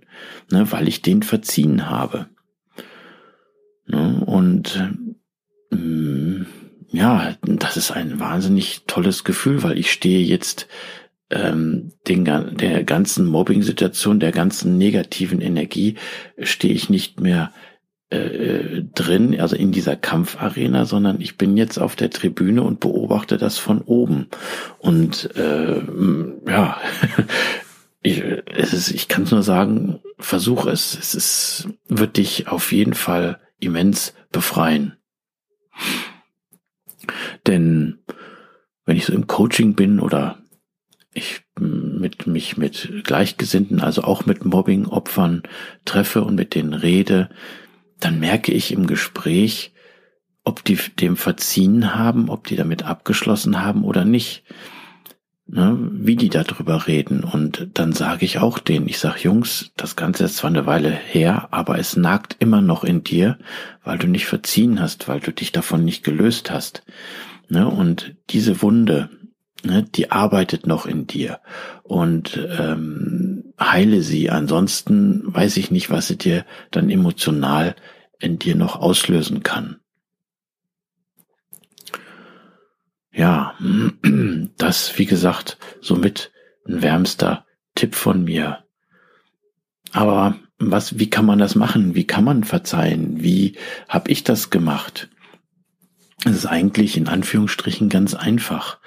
ne, 0.52 0.72
weil 0.72 0.88
ich 0.88 1.02
den 1.02 1.24
verziehen 1.24 1.90
habe. 1.90 2.28
Ne, 3.88 4.24
und 4.26 4.90
ähm, 5.72 6.46
ja, 6.92 7.36
das 7.44 7.78
ist 7.78 7.92
ein 7.92 8.20
wahnsinnig 8.20 8.84
tolles 8.88 9.24
Gefühl, 9.24 9.62
weil 9.64 9.78
ich 9.78 9.92
stehe 9.92 10.22
jetzt 10.26 10.68
ähm, 11.30 11.92
den, 12.08 12.26
der 12.26 12.84
ganzen 12.84 13.28
Mobbing-Situation, 13.28 14.20
der 14.20 14.32
ganzen 14.32 14.78
negativen 14.78 15.42
Energie, 15.42 15.96
stehe 16.42 16.74
ich 16.74 16.90
nicht 16.90 17.20
mehr 17.20 17.52
äh, 18.10 18.84
drin, 18.96 19.40
also 19.40 19.56
in 19.56 19.72
dieser 19.72 19.96
Kampfarena, 19.96 20.86
sondern 20.86 21.22
ich 21.22 21.38
bin 21.38 21.58
jetzt 21.58 21.78
auf 21.78 21.96
der 21.96 22.10
Tribüne 22.10 22.64
und 22.64 22.80
beobachte 22.80 23.38
das 23.38 23.58
von 23.58 23.82
oben. 23.82 24.28
Und 24.80 25.36
äh, 25.36 25.82
ja, 26.48 26.82
ich, 28.02 28.24
es 28.46 28.74
ist, 28.74 28.92
ich 28.92 29.08
kann 29.08 29.28
nur 29.30 29.44
sagen, 29.44 30.00
versuch 30.18 30.66
es. 30.66 30.98
Es 30.98 31.14
ist, 31.14 31.70
wird 31.88 32.18
dich 32.18 32.48
auf 32.48 32.72
jeden 32.72 32.96
Fall 32.96 33.40
immens 33.60 34.14
befreien. 34.32 34.98
Denn 37.46 38.00
wenn 38.86 38.98
ich 38.98 39.06
so 39.06 39.14
im 39.14 39.28
Coaching 39.28 39.76
bin 39.76 40.00
oder 40.00 40.40
ich 41.14 41.42
mit 41.60 42.28
mich 42.28 42.58
mit 42.58 43.04
Gleichgesinnten, 43.04 43.82
also 43.82 44.04
auch 44.04 44.26
mit 44.26 44.46
Mobbing-Opfern 44.46 45.44
treffe 45.86 46.24
und 46.24 46.36
mit 46.36 46.56
denen 46.56 46.74
rede, 46.74 47.30
dann 48.00 48.20
merke 48.20 48.52
ich 48.52 48.72
im 48.72 48.88
Gespräch, 48.88 49.74
ob 50.44 50.64
die 50.64 50.78
dem 51.00 51.16
verziehen 51.16 51.96
haben, 51.96 52.30
ob 52.30 52.48
die 52.48 52.56
damit 52.56 52.84
abgeschlossen 52.84 53.62
haben 53.62 53.84
oder 53.84 54.06
nicht. 54.06 54.44
Ne, 55.52 55.76
wie 55.92 56.16
die 56.16 56.30
darüber 56.30 56.86
reden. 56.86 57.24
Und 57.24 57.70
dann 57.74 57.92
sage 57.92 58.24
ich 58.24 58.38
auch 58.38 58.60
denen, 58.60 58.88
ich 58.88 59.00
sage, 59.00 59.22
Jungs, 59.22 59.72
das 59.76 59.96
Ganze 59.96 60.26
ist 60.26 60.38
zwar 60.38 60.52
eine 60.52 60.68
Weile 60.68 60.92
her, 60.92 61.48
aber 61.50 61.80
es 61.80 61.96
nagt 61.96 62.36
immer 62.38 62.62
noch 62.62 62.84
in 62.84 63.04
dir, 63.04 63.40
weil 63.84 63.98
du 63.98 64.06
nicht 64.06 64.28
verziehen 64.28 64.80
hast, 64.80 65.08
weil 65.08 65.20
du 65.20 65.34
dich 65.34 65.52
davon 65.52 65.84
nicht 65.84 66.04
gelöst 66.04 66.52
hast. 66.52 66.84
Ne, 67.48 67.68
und 67.68 68.16
diese 68.30 68.62
Wunde, 68.62 69.10
ne, 69.64 69.84
die 69.84 70.12
arbeitet 70.12 70.68
noch 70.68 70.86
in 70.86 71.08
dir. 71.08 71.40
Und 71.84 72.38
ähm, 72.58 73.54
heile 73.60 74.02
sie. 74.02 74.30
Ansonsten 74.30 75.24
weiß 75.26 75.58
ich 75.58 75.72
nicht, 75.72 75.90
was 75.90 76.08
sie 76.08 76.18
dir 76.18 76.46
dann 76.72 76.90
emotional 76.90 77.76
in 78.20 78.40
dir 78.40 78.56
noch 78.56 78.76
auslösen 78.76 79.44
kann. 79.44 79.80
Ja, 83.12 83.56
das, 84.58 84.98
wie 84.98 85.06
gesagt, 85.06 85.58
somit 85.82 86.32
ein 86.68 86.82
wärmster 86.82 87.46
Tipp 87.76 87.96
von 87.96 88.24
mir. 88.24 88.64
Aber 89.92 90.36
was, 90.60 91.00
wie 91.00 91.10
kann 91.10 91.26
man 91.26 91.40
das 91.40 91.56
machen? 91.56 91.96
Wie 91.96 92.06
kann 92.06 92.24
man 92.24 92.44
verzeihen? 92.44 93.24
Wie 93.24 93.58
habe 93.88 94.12
ich 94.12 94.24
das 94.24 94.50
gemacht? 94.50 95.10
Es 96.26 96.32
ist 96.36 96.46
eigentlich 96.46 96.98
in 96.98 97.08
Anführungsstrichen 97.08 97.90
ganz 97.90 98.14
einfach. 98.14 98.80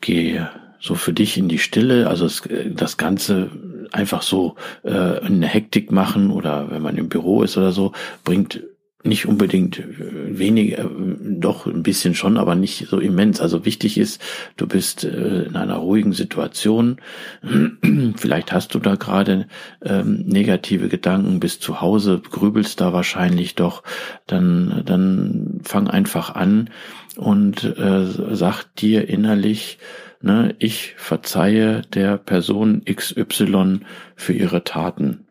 Gehe 0.00 0.50
so 0.80 0.94
für 0.94 1.12
dich 1.12 1.36
in 1.36 1.48
die 1.48 1.58
Stille, 1.58 2.08
also 2.08 2.28
das 2.70 2.96
Ganze 2.96 3.50
einfach 3.92 4.22
so 4.22 4.56
äh, 4.84 5.26
in 5.26 5.40
der 5.40 5.50
Hektik 5.50 5.90
machen 5.90 6.30
oder 6.30 6.70
wenn 6.70 6.82
man 6.82 6.96
im 6.96 7.08
Büro 7.08 7.42
ist 7.42 7.56
oder 7.56 7.72
so, 7.72 7.92
bringt 8.24 8.62
nicht 9.06 9.26
unbedingt 9.26 9.78
äh, 9.78 10.38
wenig, 10.38 10.78
äh, 10.78 10.84
doch 11.20 11.66
ein 11.66 11.82
bisschen 11.82 12.14
schon, 12.14 12.36
aber 12.36 12.54
nicht 12.54 12.88
so 12.88 12.98
immens. 12.98 13.40
Also 13.40 13.64
wichtig 13.64 13.98
ist, 13.98 14.20
du 14.56 14.66
bist 14.66 15.04
äh, 15.04 15.44
in 15.44 15.56
einer 15.56 15.76
ruhigen 15.76 16.12
Situation. 16.12 17.00
Vielleicht 18.16 18.52
hast 18.52 18.74
du 18.74 18.78
da 18.78 18.96
gerade 18.96 19.46
ähm, 19.82 20.24
negative 20.26 20.88
Gedanken, 20.88 21.40
bist 21.40 21.62
zu 21.62 21.80
Hause, 21.80 22.20
grübelst 22.30 22.80
da 22.80 22.92
wahrscheinlich 22.92 23.54
doch. 23.54 23.82
Dann, 24.26 24.82
dann 24.84 25.60
fang 25.62 25.88
einfach 25.88 26.34
an 26.34 26.70
und 27.16 27.74
sag 27.76 28.64
dir 28.76 29.08
innerlich, 29.08 29.78
ne, 30.20 30.54
ich 30.58 30.94
verzeihe 30.98 31.82
der 31.94 32.18
Person 32.18 32.84
XY 32.84 33.80
für 34.16 34.32
ihre 34.32 34.64
Taten. 34.64 35.26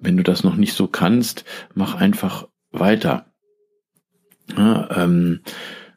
Wenn 0.00 0.16
du 0.16 0.22
das 0.22 0.44
noch 0.44 0.56
nicht 0.56 0.74
so 0.74 0.86
kannst, 0.86 1.44
mach 1.74 1.94
einfach 1.94 2.46
weiter. 2.74 3.26
Ja, 4.56 4.88
ähm, 4.94 5.40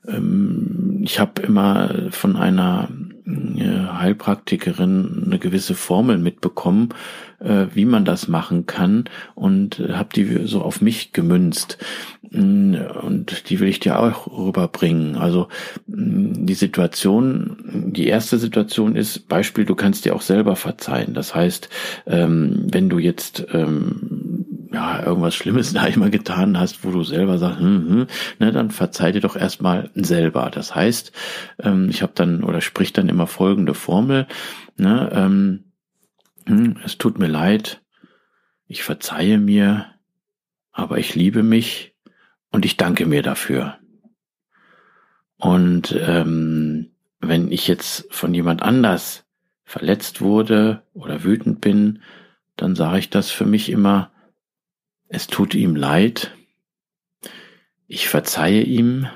ähm, 0.08 1.02
ich 1.04 1.20
habe 1.20 1.42
immer 1.42 2.12
von 2.12 2.36
einer 2.36 2.90
äh, 3.26 3.88
Heilpraktikerin 3.94 5.24
eine 5.26 5.40
gewisse 5.40 5.76
Formel 5.76 6.18
mitbekommen, 6.18 6.90
äh, 7.40 7.66
wie 7.74 7.86
man 7.86 8.06
das 8.06 8.28
machen 8.28 8.66
kann 8.66 9.06
und 9.36 9.80
habe 9.80 10.10
die 10.16 10.48
so 10.48 10.62
auf 10.62 10.82
mich 10.82 11.12
gemünzt. 11.12 11.78
Mm, 12.32 12.76
und 13.04 13.50
die 13.50 13.60
will 13.60 13.68
ich 13.68 13.80
dir 13.80 14.00
auch 14.00 14.28
rüberbringen. 14.28 15.16
Also 15.16 15.50
mm, 15.88 16.46
die 16.46 16.54
Situation, 16.54 17.92
die 17.92 18.08
erste 18.08 18.38
Situation 18.38 18.96
ist, 18.96 19.28
Beispiel, 19.28 19.66
du 19.66 19.76
kannst 19.76 20.06
dir 20.06 20.16
auch 20.16 20.22
selber 20.22 20.56
verzeihen. 20.56 21.14
Das 21.14 21.36
heißt, 21.36 21.70
ähm, 22.06 22.68
wenn 22.72 22.90
du 22.90 22.98
jetzt 22.98 23.46
ähm, 23.52 24.46
ja, 24.72 25.04
irgendwas 25.04 25.36
Schlimmes 25.36 25.74
da 25.74 25.86
immer 25.86 26.10
getan 26.10 26.60
hast, 26.60 26.84
wo 26.84 26.92
du 26.92 27.04
selber 27.04 27.38
sagst, 27.38 27.60
hm, 27.60 27.90
hm, 27.90 28.08
ne, 28.40 28.52
dann 28.52 28.72
verzeih 28.72 29.12
dir 29.12 29.22
doch 29.22 29.36
erstmal 29.36 29.90
selber. 29.94 30.50
Das 30.52 30.76
heißt, 30.76 31.12
ähm, 31.60 31.90
ich 31.90 32.02
habe 32.02 32.14
dann 32.16 32.44
oder 32.44 32.62
sprich 32.62 32.94
dann 32.94 33.10
immer 33.10 33.28
folgende 33.28 33.74
Formel, 33.74 34.28
ne, 34.78 35.10
ähm, 35.14 35.64
hm, 36.46 36.78
es 36.84 36.98
tut 36.98 37.20
mir 37.20 37.28
leid, 37.28 37.82
ich 38.68 38.84
verzeihe 38.84 39.38
mir, 39.38 39.88
aber 40.72 40.98
ich 40.98 41.16
liebe 41.16 41.44
mich 41.44 41.96
und 42.52 42.66
ich 42.66 42.78
danke 42.78 43.06
mir 43.06 43.24
dafür. 43.24 43.78
Und 45.38 45.96
ähm, 46.00 46.92
wenn 47.20 47.52
ich 47.52 47.68
jetzt 47.68 48.08
von 48.10 48.34
jemand 48.34 48.62
anders 48.64 49.26
verletzt 49.64 50.22
wurde 50.22 50.84
oder 50.94 51.24
wütend 51.24 51.62
bin, 51.62 52.02
dann 52.56 52.76
sage 52.76 53.00
ich 53.00 53.10
das 53.10 53.30
für 53.32 53.46
mich 53.46 53.70
immer, 53.70 54.12
es 55.10 55.28
tut 55.28 55.54
ihm 55.56 55.76
leid, 55.76 56.36
ich 57.88 58.10
verzeihe 58.10 58.64
ihm, 58.64 59.08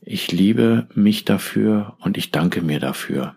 ich 0.00 0.32
liebe 0.32 0.88
mich 0.94 1.24
dafür 1.24 1.96
und 2.00 2.18
ich 2.18 2.30
danke 2.30 2.60
mir 2.60 2.80
dafür. 2.80 3.36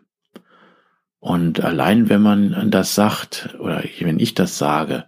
Und 1.20 1.62
allein 1.62 2.10
wenn 2.10 2.22
man 2.22 2.72
das 2.72 2.96
sagt 2.96 3.56
oder 3.60 3.84
wenn 4.00 4.20
ich 4.20 4.34
das 4.34 4.58
sage, 4.58 5.06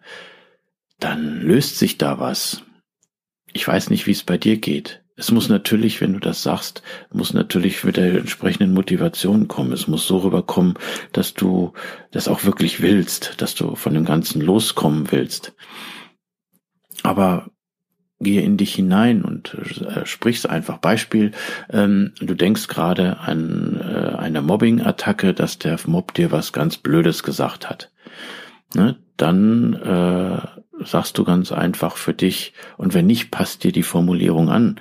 dann 0.99 1.41
löst 1.41 1.77
sich 1.77 1.97
da 1.97 2.19
was. 2.19 2.63
Ich 3.53 3.67
weiß 3.67 3.89
nicht, 3.89 4.05
wie 4.05 4.11
es 4.11 4.23
bei 4.23 4.37
dir 4.37 4.57
geht. 4.57 4.98
Es 5.19 5.31
muss 5.31 5.49
natürlich, 5.49 5.99
wenn 5.99 6.13
du 6.13 6.19
das 6.19 6.43
sagst, 6.43 6.81
muss 7.11 7.33
natürlich 7.33 7.83
mit 7.83 7.97
der 7.97 8.15
entsprechenden 8.15 8.73
Motivation 8.73 9.49
kommen. 9.49 9.73
Es 9.73 9.85
muss 9.85 10.07
so 10.07 10.19
rüberkommen, 10.19 10.75
dass 11.11 11.33
du 11.33 11.73
das 12.11 12.29
auch 12.29 12.45
wirklich 12.45 12.81
willst, 12.81 13.41
dass 13.41 13.53
du 13.53 13.75
von 13.75 13.93
dem 13.93 14.05
Ganzen 14.05 14.41
loskommen 14.41 15.11
willst. 15.11 15.53
Aber 17.03 17.51
gehe 18.21 18.41
in 18.41 18.55
dich 18.55 18.73
hinein 18.75 19.23
und 19.23 19.55
äh, 19.55 20.05
sprich's 20.05 20.45
einfach. 20.45 20.77
Beispiel, 20.77 21.31
ähm, 21.69 22.13
du 22.21 22.33
denkst 22.33 22.67
gerade 22.67 23.19
an 23.19 23.77
äh, 23.77 24.15
eine 24.15 24.41
Mobbing-Attacke, 24.41 25.33
dass 25.33 25.59
der 25.59 25.77
Mob 25.85 26.13
dir 26.13 26.31
was 26.31 26.53
ganz 26.53 26.77
Blödes 26.77 27.23
gesagt 27.23 27.69
hat. 27.69 27.91
Ne? 28.73 28.97
Dann 29.17 29.73
äh, 29.73 30.59
sagst 30.83 31.17
du 31.17 31.23
ganz 31.23 31.51
einfach 31.51 31.97
für 31.97 32.13
dich 32.13 32.53
und 32.77 32.93
wenn 32.93 33.05
nicht, 33.05 33.31
passt 33.31 33.63
dir 33.63 33.71
die 33.71 33.83
Formulierung 33.83 34.49
an. 34.49 34.79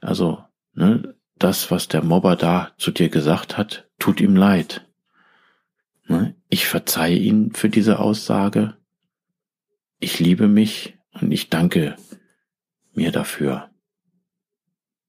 Also 0.00 0.44
ne, 0.74 1.14
das, 1.38 1.70
was 1.70 1.88
der 1.88 2.02
Mobber 2.02 2.36
da 2.36 2.72
zu 2.78 2.90
dir 2.90 3.08
gesagt 3.08 3.56
hat, 3.56 3.88
tut 3.98 4.20
ihm 4.20 4.36
leid. 4.36 4.86
Ne? 6.06 6.34
Ich 6.48 6.66
verzeihe 6.66 7.16
ihn 7.16 7.52
für 7.52 7.68
diese 7.68 7.98
Aussage. 7.98 8.76
Ich 9.98 10.18
liebe 10.18 10.48
mich 10.48 10.98
und 11.12 11.30
ich 11.32 11.50
danke 11.50 11.96
mir 12.92 13.12
dafür. 13.12 13.70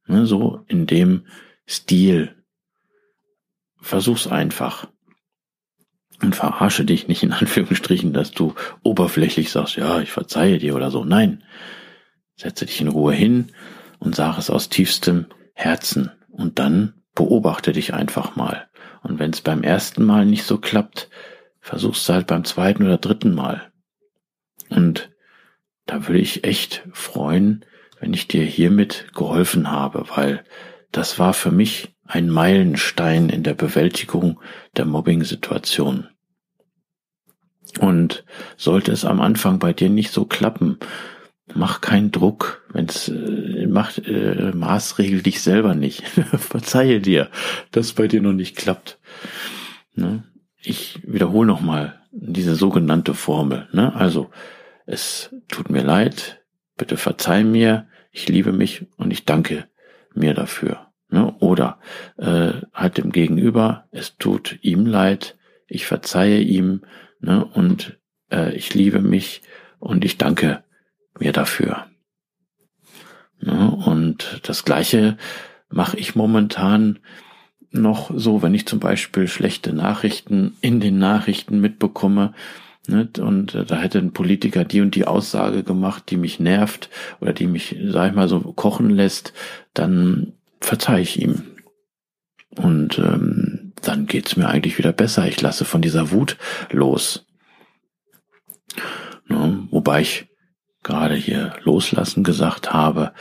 Ne, 0.07 0.25
so 0.25 0.63
in 0.67 0.85
dem 0.85 1.25
Stil. 1.67 2.35
Versuch's 3.77 4.27
einfach 4.27 4.87
und 6.21 6.35
verarsche 6.35 6.85
dich 6.85 7.07
nicht 7.07 7.23
in 7.23 7.33
Anführungsstrichen, 7.33 8.13
dass 8.13 8.31
du 8.31 8.53
oberflächlich 8.83 9.51
sagst, 9.51 9.75
ja, 9.75 9.99
ich 10.01 10.11
verzeihe 10.11 10.57
dir 10.57 10.75
oder 10.75 10.91
so. 10.91 11.03
Nein, 11.03 11.43
setze 12.35 12.65
dich 12.65 12.81
in 12.81 12.87
Ruhe 12.87 13.13
hin 13.13 13.51
und 13.99 14.15
sag 14.15 14.37
es 14.37 14.49
aus 14.49 14.69
tiefstem 14.69 15.27
Herzen 15.53 16.11
und 16.29 16.59
dann 16.59 16.93
beobachte 17.15 17.71
dich 17.71 17.93
einfach 17.93 18.35
mal. 18.35 18.67
Und 19.03 19.19
wenn 19.19 19.31
es 19.31 19.41
beim 19.41 19.63
ersten 19.63 20.03
Mal 20.03 20.25
nicht 20.25 20.43
so 20.43 20.57
klappt, 20.57 21.09
versuchst 21.59 22.07
du 22.07 22.13
halt 22.13 22.27
beim 22.27 22.43
zweiten 22.43 22.83
oder 22.83 22.97
dritten 22.97 23.33
Mal. 23.33 23.71
Und 24.69 25.11
da 25.85 26.07
würde 26.07 26.19
ich 26.19 26.43
echt 26.43 26.87
freuen, 26.93 27.65
wenn 27.99 28.13
ich 28.13 28.27
dir 28.27 28.43
hiermit 28.43 29.07
geholfen 29.13 29.71
habe, 29.71 30.05
weil 30.15 30.43
das 30.91 31.19
war 31.19 31.33
für 31.33 31.51
mich 31.51 31.95
ein 32.05 32.29
Meilenstein 32.29 33.29
in 33.29 33.43
der 33.43 33.53
Bewältigung 33.53 34.41
der 34.75 34.85
Mobbing-Situation. 34.85 36.07
Und 37.79 38.23
sollte 38.57 38.91
es 38.91 39.05
am 39.05 39.21
Anfang 39.21 39.59
bei 39.59 39.73
dir 39.73 39.89
nicht 39.89 40.11
so 40.11 40.25
klappen, 40.25 40.77
mach 41.53 41.81
keinen 41.81 42.11
Druck, 42.11 42.65
wenn's 42.71 43.09
äh, 43.09 43.67
macht 43.67 43.99
äh, 44.07 44.51
maßregel 44.53 45.21
dich 45.21 45.41
selber 45.41 45.75
nicht. 45.75 46.03
Verzeihe 46.37 46.99
dir, 46.99 47.29
dass 47.71 47.93
bei 47.93 48.07
dir 48.07 48.21
noch 48.21 48.33
nicht 48.33 48.55
klappt. 48.55 48.99
Ne? 49.95 50.23
Ich 50.61 50.99
wiederhole 51.05 51.47
nochmal 51.47 51.99
diese 52.11 52.55
sogenannte 52.55 53.13
Formel. 53.13 53.67
Ne? 53.71 53.95
Also 53.95 54.29
es 54.85 55.33
tut 55.47 55.69
mir 55.69 55.83
leid, 55.83 56.41
bitte 56.77 56.97
verzeih 56.97 57.43
mir, 57.43 57.87
ich 58.11 58.27
liebe 58.27 58.51
mich 58.51 58.85
und 58.97 59.11
ich 59.11 59.25
danke 59.25 59.67
mir 60.13 60.33
dafür. 60.33 60.87
Ne? 61.09 61.33
Oder 61.39 61.79
äh, 62.17 62.53
halt 62.73 62.97
dem 62.97 63.11
Gegenüber, 63.11 63.85
es 63.91 64.17
tut 64.17 64.59
ihm 64.61 64.85
leid, 64.85 65.37
ich 65.67 65.85
verzeihe 65.85 66.41
ihm 66.41 66.81
ne? 67.21 67.45
und 67.45 67.99
äh, 68.31 68.53
ich 68.55 68.73
liebe 68.73 68.99
mich 68.99 69.41
und 69.79 70.03
ich 70.05 70.17
danke 70.17 70.63
mir 71.19 71.31
dafür. 71.31 71.87
Ne? 73.39 73.71
Und 73.71 74.41
das 74.43 74.65
Gleiche 74.65 75.17
mache 75.69 75.97
ich 75.97 76.15
momentan 76.15 76.99
noch 77.71 78.11
so, 78.13 78.41
wenn 78.41 78.53
ich 78.53 78.67
zum 78.67 78.79
Beispiel 78.79 79.27
schlechte 79.27 79.73
Nachrichten 79.73 80.57
in 80.61 80.79
den 80.79 80.99
Nachrichten 80.99 81.61
mitbekomme, 81.61 82.33
nicht? 82.87 83.19
Und 83.19 83.53
äh, 83.55 83.65
da 83.65 83.77
hätte 83.77 83.99
ein 83.99 84.11
Politiker 84.11 84.65
die 84.65 84.81
und 84.81 84.95
die 84.95 85.05
Aussage 85.05 85.63
gemacht, 85.63 86.05
die 86.09 86.17
mich 86.17 86.39
nervt 86.39 86.89
oder 87.19 87.33
die 87.33 87.47
mich, 87.47 87.75
sag 87.85 88.09
ich 88.09 88.15
mal, 88.15 88.27
so 88.27 88.39
kochen 88.39 88.89
lässt, 88.89 89.33
dann 89.73 90.33
verzeih 90.59 91.01
ich 91.01 91.21
ihm. 91.21 91.43
Und 92.57 92.97
ähm, 92.97 93.40
dann 93.81 94.05
geht's 94.05 94.35
mir 94.35 94.47
eigentlich 94.47 94.77
wieder 94.77 94.93
besser. 94.93 95.27
Ich 95.27 95.41
lasse 95.41 95.65
von 95.65 95.81
dieser 95.81 96.11
Wut 96.11 96.37
los. 96.69 97.25
Ne? 99.27 99.67
Wobei 99.71 100.01
ich 100.01 100.27
gerade 100.83 101.15
hier 101.15 101.53
loslassen 101.63 102.23
gesagt 102.23 102.73
habe, 102.73 103.13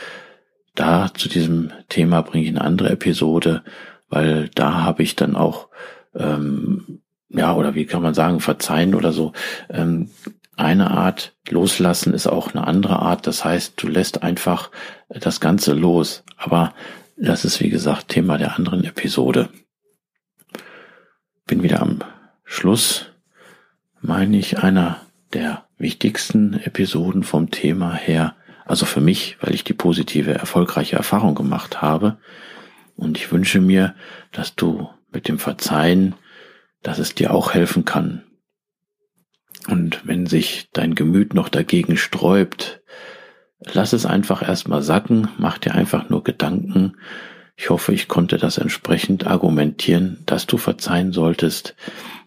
da 0.75 1.13
zu 1.13 1.29
diesem 1.29 1.73
Thema 1.89 2.23
bringe 2.23 2.45
ich 2.45 2.51
eine 2.51 2.63
andere 2.63 2.91
Episode, 2.91 3.63
weil 4.09 4.49
da 4.55 4.83
habe 4.83 5.03
ich 5.03 5.17
dann 5.17 5.37
auch, 5.37 5.69
ähm, 6.15 7.03
ja, 7.29 7.55
oder 7.55 7.75
wie 7.75 7.87
kann 7.87 8.03
man 8.03 8.15
sagen, 8.15 8.41
verzeihen 8.41 8.95
oder 8.95 9.13
so. 9.13 9.33
Ähm, 9.69 10.11
eine 10.57 10.91
Art 10.91 11.35
loslassen 11.49 12.13
ist 12.13 12.27
auch 12.27 12.55
eine 12.55 12.67
andere 12.67 12.99
Art. 12.99 13.27
Das 13.27 13.45
heißt, 13.45 13.83
du 13.83 13.89
lässt 13.89 14.23
einfach 14.23 14.71
das 15.09 15.41
Ganze 15.41 15.73
los. 15.73 16.23
Aber 16.37 16.75
das 17.17 17.45
ist, 17.45 17.61
wie 17.61 17.71
gesagt, 17.71 18.09
Thema 18.09 18.37
der 18.37 18.57
anderen 18.57 18.85
Episode. 18.85 19.49
Bin 21.51 21.65
wieder 21.65 21.83
am 21.83 21.99
Schluss, 22.45 23.07
meine 24.01 24.39
ich, 24.39 24.61
einer 24.61 25.01
der 25.35 25.67
wichtigsten 25.79 26.55
Episoden 26.55 27.25
vom 27.25 27.51
Thema 27.51 27.93
her. 27.93 28.37
Also 28.67 28.87
für 28.87 29.01
mich, 29.01 29.37
weil 29.41 29.53
ich 29.53 29.65
die 29.65 29.73
positive, 29.75 30.33
erfolgreiche 30.33 30.95
Erfahrung 30.95 31.35
gemacht 31.35 31.83
habe. 31.83 32.19
Und 32.95 33.19
ich 33.19 33.33
wünsche 33.33 33.61
mir, 33.61 33.97
dass 34.31 34.55
du 34.55 34.89
mit 35.11 35.27
dem 35.27 35.41
Verzeihen, 35.41 36.15
dass 36.85 37.01
es 37.01 37.17
dir 37.17 37.35
auch 37.35 37.53
helfen 37.53 37.85
kann. 37.85 38.23
Und 39.67 40.07
wenn 40.07 40.27
sich 40.27 40.71
dein 40.73 40.95
Gemüt 40.95 41.35
noch 41.35 41.49
dagegen 41.49 41.97
sträubt, 41.97 42.81
Lass 43.75 43.93
es 43.93 44.07
einfach 44.07 44.41
erstmal 44.41 44.81
sacken, 44.81 45.29
mach 45.37 45.59
dir 45.59 45.75
einfach 45.75 46.09
nur 46.09 46.25
Gedanken. 46.25 46.97
Ich 47.61 47.69
hoffe, 47.69 47.93
ich 47.93 48.09
konnte 48.09 48.39
das 48.39 48.57
entsprechend 48.57 49.27
argumentieren, 49.27 50.23
dass 50.25 50.47
du 50.47 50.57
verzeihen 50.57 51.13
solltest, 51.13 51.77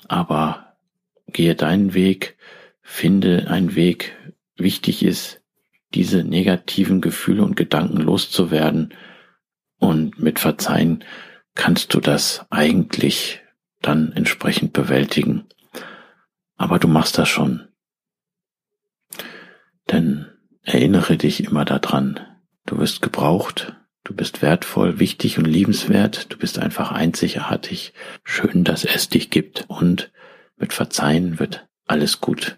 aber 0.08 0.76
gehe 1.26 1.56
deinen 1.56 1.96
Weg, 1.96 2.38
finde 2.84 3.48
einen 3.50 3.74
Weg. 3.74 4.16
Wichtig 4.58 5.02
ist, 5.02 5.42
diese 5.96 6.24
negativen 6.24 7.02
Gefühle 7.02 7.44
und 7.44 7.56
Gedanken 7.56 7.98
loszuwerden 7.98 8.94
und 9.80 10.20
mit 10.20 10.38
Verzeihen 10.38 11.04
kannst 11.56 11.96
du 11.96 12.00
das 12.00 12.46
eigentlich 12.52 13.42
dann 13.82 14.12
entsprechend 14.12 14.74
bewältigen. 14.74 15.46
Aber 16.58 16.78
du 16.78 16.88
machst 16.88 17.18
das 17.18 17.30
schon. 17.30 17.68
Denn 19.92 20.28
Erinnere 20.66 21.18
dich 21.18 21.44
immer 21.44 21.66
daran, 21.66 22.22
du 22.66 22.78
wirst 22.78 23.02
gebraucht, 23.02 23.76
du 24.04 24.14
bist 24.14 24.42
wertvoll, 24.42 25.00
wichtig 25.00 25.38
und 25.38 25.46
liebenswert, 25.46 26.32
du 26.32 26.38
bist 26.38 26.60
einfach 26.60 26.92
einzigartig, 26.92 27.94
schön, 28.24 28.64
dass 28.64 28.84
es 28.84 29.10
dich 29.10 29.30
gibt. 29.30 29.66
Und 29.68 30.12
mit 30.58 30.74
Verzeihen 30.74 31.40
wird 31.40 31.68
alles 31.86 32.22
gut. 32.22 32.58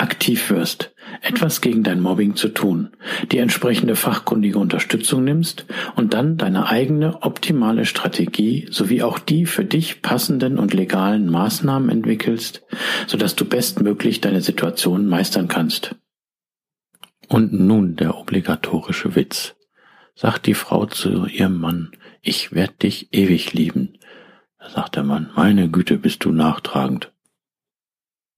aktiv 0.00 0.50
wirst, 0.50 0.94
etwas 1.22 1.60
gegen 1.60 1.82
dein 1.82 2.00
Mobbing 2.00 2.34
zu 2.34 2.48
tun, 2.48 2.90
die 3.30 3.38
entsprechende 3.38 3.96
fachkundige 3.96 4.58
Unterstützung 4.58 5.24
nimmst 5.24 5.66
und 5.96 6.14
dann 6.14 6.36
deine 6.36 6.68
eigene 6.68 7.22
optimale 7.22 7.84
Strategie 7.84 8.66
sowie 8.70 9.02
auch 9.02 9.18
die 9.18 9.46
für 9.46 9.64
dich 9.64 10.02
passenden 10.02 10.58
und 10.58 10.74
legalen 10.74 11.30
Maßnahmen 11.30 11.90
entwickelst, 11.90 12.62
sodass 13.06 13.36
du 13.36 13.44
bestmöglich 13.44 14.20
deine 14.20 14.40
Situation 14.40 15.06
meistern 15.06 15.48
kannst. 15.48 15.96
Und 17.28 17.52
nun 17.52 17.96
der 17.96 18.18
obligatorische 18.18 19.14
Witz. 19.14 19.54
Sagt 20.14 20.46
die 20.46 20.54
Frau 20.54 20.86
zu 20.86 21.26
ihrem 21.26 21.58
Mann, 21.58 21.92
ich 22.20 22.52
werd 22.52 22.82
dich 22.82 23.14
ewig 23.14 23.52
lieben. 23.52 23.98
Da 24.58 24.68
sagt 24.68 24.96
der 24.96 25.04
Mann, 25.04 25.30
meine 25.36 25.70
Güte, 25.70 25.96
bist 25.96 26.24
du 26.24 26.32
nachtragend. 26.32 27.12